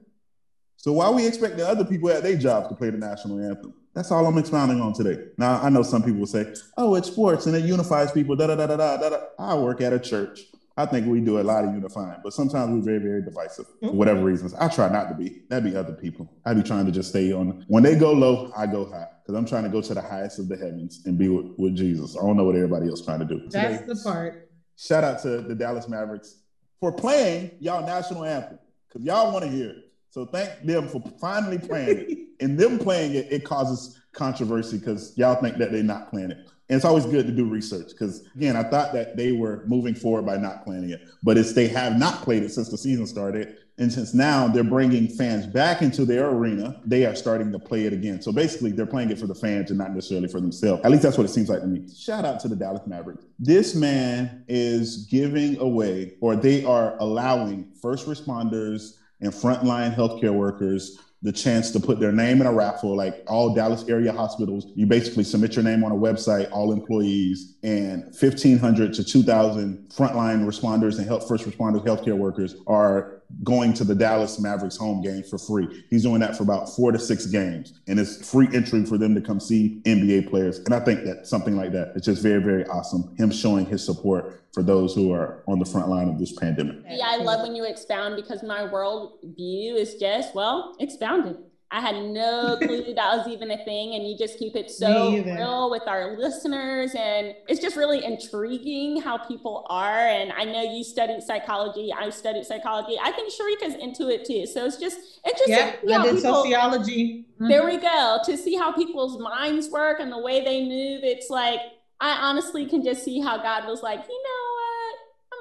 [0.78, 3.74] So why we expecting other people at their jobs to play the national anthem?
[3.94, 5.26] That's all I'm expounding on today.
[5.38, 8.48] Now I know some people will say, "Oh, it's sports and it unifies people." Da
[8.48, 9.18] da da da da da.
[9.38, 10.42] I work at a church.
[10.76, 13.90] I think we do a lot of unifying, but sometimes we're very, very divisive for
[13.90, 13.98] mm-hmm.
[13.98, 14.56] whatever reasons.
[14.56, 15.44] I try not to be.
[15.48, 16.28] That'd be other people.
[16.46, 17.64] I'd be trying to just stay on.
[17.68, 20.40] When they go low, I go high because I'm trying to go to the highest
[20.40, 22.18] of the heavens and be with, with Jesus.
[22.18, 23.40] I don't know what everybody else trying to do.
[23.50, 24.43] That's Today, the part.
[24.78, 26.38] Shout out to the Dallas Mavericks
[26.80, 29.92] for playing y'all national anthem because y'all want to hear it.
[30.10, 32.18] So thank them for finally playing it.
[32.40, 36.38] And them playing it, it causes controversy because y'all think that they're not playing it.
[36.68, 39.96] And it's always good to do research because, again, I thought that they were moving
[39.96, 43.06] forward by not playing it, but it's they have not played it since the season
[43.06, 43.60] started.
[43.80, 47.86] And since now they're bringing fans back into their arena, they are starting to play
[47.86, 48.22] it again.
[48.22, 50.86] So basically, they're playing it for the fans and not necessarily for themselves.
[50.86, 51.88] At least that's what it seems like to me.
[51.96, 53.26] Shout out to the Dallas Mavericks.
[53.40, 61.00] This man is giving away, or they are allowing first responders and frontline healthcare workers
[61.24, 64.68] the chance to put their name in a raffle, like all Dallas area hospitals.
[64.76, 70.46] You basically submit your name on a website, all employees, and 1,500 to 2,000 frontline
[70.46, 75.24] responders and health, first responders, healthcare workers are going to the Dallas Mavericks home game
[75.24, 75.86] for free.
[75.90, 79.16] He's doing that for about four to six games, and it's free entry for them
[79.16, 80.60] to come see NBA players.
[80.60, 83.16] And I think that something like that is just very, very awesome.
[83.16, 86.78] Him showing his support for those who are on the front line of this pandemic.
[86.88, 91.38] Yeah, I love when you expound because my world view is just, well, expounded.
[91.74, 93.96] I had no clue that was even a thing.
[93.96, 96.94] And you just keep it so real with our listeners.
[96.94, 100.08] And it's just really intriguing how people are.
[100.08, 101.92] And I know you studied psychology.
[101.92, 102.98] I studied psychology.
[103.02, 104.46] I think Sharika's into it too.
[104.46, 105.80] So it's just interesting.
[105.84, 107.26] Yeah, I did people, sociology.
[107.34, 107.48] Mm-hmm.
[107.48, 108.20] There we go.
[108.24, 111.04] To see how people's minds work and the way they move.
[111.04, 111.60] It's like,
[112.00, 114.43] I honestly can just see how God was like, you know what?
[114.43, 114.43] I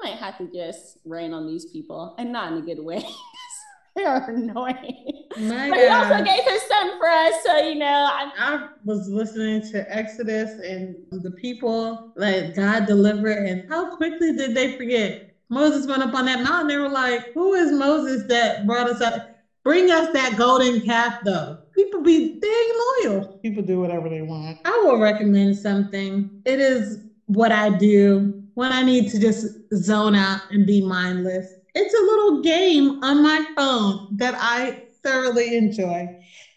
[0.03, 3.03] might have to just rain on these people and not in a good way.
[3.95, 5.27] they are annoying.
[5.37, 5.79] My but God.
[5.79, 8.09] he also gave his son for us, so you know.
[8.11, 14.35] I, I was listening to Exodus and the people like God delivered, and how quickly
[14.35, 15.35] did they forget?
[15.49, 16.67] Moses went up on that mountain.
[16.67, 19.29] They were like, "Who is Moses that brought us up?
[19.63, 23.39] Bring us that golden calf, though." People be dang loyal.
[23.41, 24.59] People do whatever they want.
[24.65, 26.41] I will recommend something.
[26.45, 31.57] It is what I do when I need to just zone out and be mindless.
[31.75, 36.09] It's a little game on my phone that I thoroughly enjoy.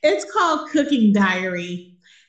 [0.03, 1.82] It's called Cooking Diary.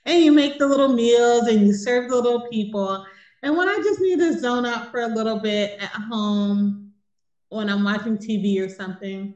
[0.06, 3.00] And you make the little meals and you serve the little people.
[3.44, 6.78] And when I just need to zone out for a little bit at home,
[7.50, 9.30] when I'm watching TV or something,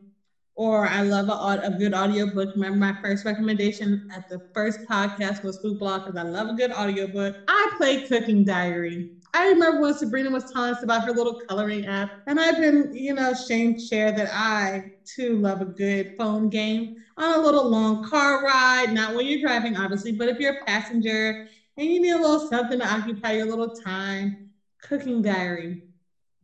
[0.55, 2.49] or I love a, a good audiobook.
[2.53, 6.53] Remember my first recommendation at the first podcast was Food Blog because I love a
[6.53, 7.36] good audiobook.
[7.47, 9.05] I play Cooking Diary.
[9.34, 12.89] I remember when Sabrina was telling us about her little coloring app, and I've been,
[12.91, 17.41] you know, ashamed to share that I too love a good phone game on a
[17.41, 21.36] little long car ride, not when you're driving, obviously, but if you're a passenger
[21.77, 24.36] and you need a little something to occupy your little time,
[24.82, 25.77] cooking diary.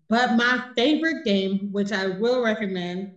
[0.10, 3.10] But my favorite game, which I will recommend,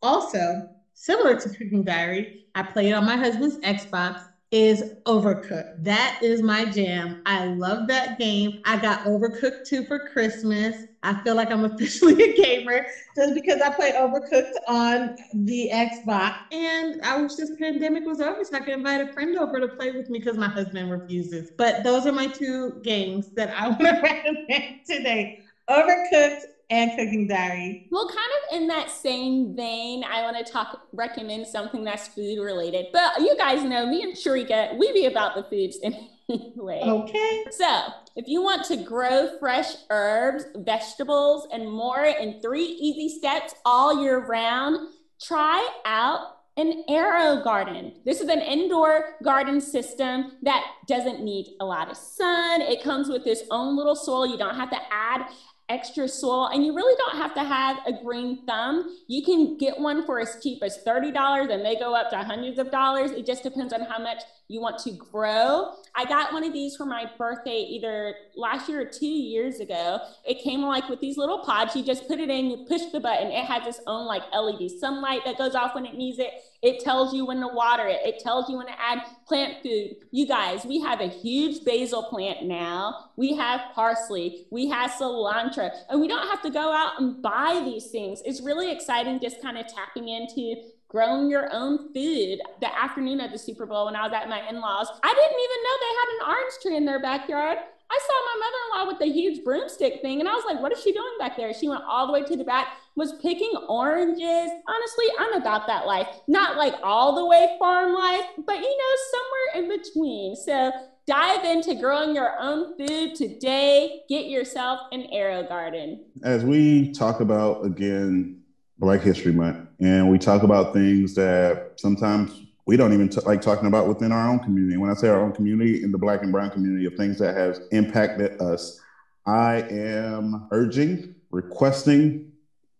[0.00, 0.62] also
[0.94, 5.64] similar to cooking diary, I play it on my husband's Xbox is Overcooked.
[5.82, 7.14] That is my jam.
[7.24, 8.52] I love that game.
[8.64, 10.86] I got Overcooked 2 for Christmas.
[11.02, 12.82] I feel like I'm officially a gamer
[13.16, 16.32] just because I played Overcooked on the Xbox.
[16.50, 19.68] And I wish this pandemic was over so I could invite a friend over to
[19.68, 21.50] play with me because my husband refuses.
[21.56, 25.30] But those are my two games that I want to recommend today.
[25.70, 27.86] Overcooked and cooking diary.
[27.90, 32.42] Well, kind of in that same vein, I want to talk, recommend something that's food
[32.42, 32.86] related.
[32.92, 35.78] But you guys know me and Sharika, we be about the foods
[36.28, 36.82] anyway.
[36.84, 37.44] Okay.
[37.50, 37.80] So
[38.16, 44.02] if you want to grow fresh herbs, vegetables, and more in three easy steps all
[44.02, 44.88] year round,
[45.20, 48.04] try out an AeroGarden.
[48.04, 52.62] This is an indoor garden system that doesn't need a lot of sun.
[52.62, 54.26] It comes with its own little soil.
[54.26, 55.28] You don't have to add
[55.68, 58.96] extra soil and you really don't have to have a green thumb.
[59.06, 62.58] You can get one for as cheap as $30 and they go up to hundreds
[62.58, 63.10] of dollars.
[63.10, 65.74] It just depends on how much you want to grow.
[65.94, 70.00] I got one of these for my birthday either last year or two years ago.
[70.26, 71.76] It came like with these little pods.
[71.76, 73.28] You just put it in, you push the button.
[73.28, 76.30] It has its own like LED sunlight that goes off when it needs it.
[76.60, 78.00] It tells you when to water it.
[78.04, 79.96] It tells you when to add plant food.
[80.10, 83.10] You guys, we have a huge basil plant now.
[83.16, 84.46] We have parsley.
[84.50, 85.70] We have cilantro.
[85.88, 88.22] And we don't have to go out and buy these things.
[88.24, 90.56] It's really exciting just kind of tapping into
[90.88, 94.48] growing your own food the afternoon of the Super Bowl when I was at my
[94.48, 94.88] in laws.
[95.02, 97.58] I didn't even know they had an orange tree in their backyard.
[97.90, 100.60] I saw my mother in law with the huge broomstick thing, and I was like,
[100.60, 101.54] what is she doing back there?
[101.54, 102.68] She went all the way to the back,
[102.98, 104.50] was picking oranges.
[104.66, 106.08] Honestly, I'm about that life.
[106.26, 110.36] Not like all the way farm life, but you know, somewhere in between.
[110.36, 110.72] So
[111.06, 114.02] dive into growing your own food today.
[114.08, 116.00] Get yourself an AeroGarden.
[116.22, 118.42] As we talk about again,
[118.78, 122.32] Black History Month, and we talk about things that sometimes
[122.66, 124.76] we don't even t- like talking about within our own community.
[124.76, 127.36] When I say our own community, in the Black and Brown community, of things that
[127.36, 128.80] has impacted us,
[129.26, 132.30] I am urging, requesting,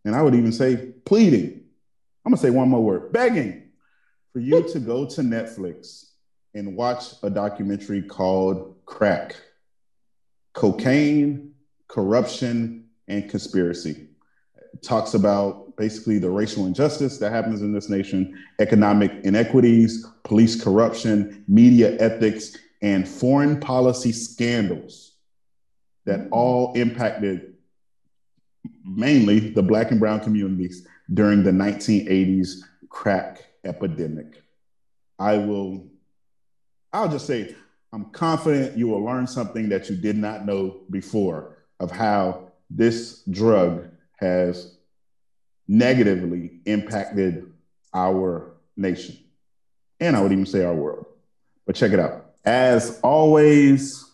[0.09, 1.61] and I would even say pleading.
[2.25, 3.71] I'm gonna say one more word: begging
[4.33, 6.11] for you to go to Netflix
[6.55, 9.37] and watch a documentary called Crack:
[10.55, 11.53] Cocaine,
[11.87, 14.09] Corruption, and Conspiracy.
[14.75, 20.61] It talks about basically the racial injustice that happens in this nation, economic inequities, police
[20.61, 25.13] corruption, media ethics, and foreign policy scandals
[26.07, 27.48] that all impacted
[28.89, 34.43] mainly the Black and Brown communities during the 1980s crack epidemic.
[35.19, 35.87] I will,
[36.93, 37.55] I'll just say,
[37.93, 43.23] I'm confident you will learn something that you did not know before of how this
[43.31, 44.77] drug has
[45.67, 47.51] negatively impacted
[47.95, 49.19] our nation.
[50.01, 51.07] And I would even say our world.
[51.67, 52.27] But check it out.
[52.45, 54.05] As always,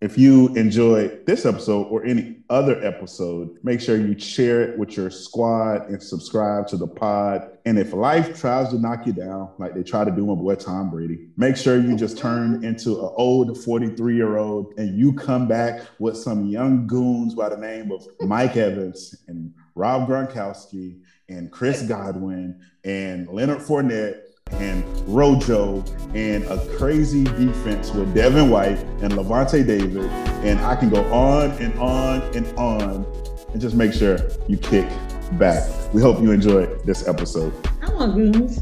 [0.00, 4.96] if you enjoyed this episode or any other episode, make sure you share it with
[4.96, 7.50] your squad and subscribe to the pod.
[7.64, 10.54] And if life tries to knock you down, like they try to do my boy
[10.56, 15.12] Tom Brady, make sure you just turn into an old 43 year old and you
[15.12, 21.00] come back with some young goons by the name of Mike Evans and Rob Gronkowski
[21.28, 24.23] and Chris Godwin and Leonard Fournette
[24.60, 25.84] and Rojo
[26.14, 30.04] and a crazy defense with Devin White and Lavonte David.
[30.44, 33.06] And I can go on and on and on
[33.52, 34.88] and just make sure you kick
[35.32, 35.68] back.
[35.92, 37.52] We hope you enjoyed this episode.
[37.82, 38.60] I want goons.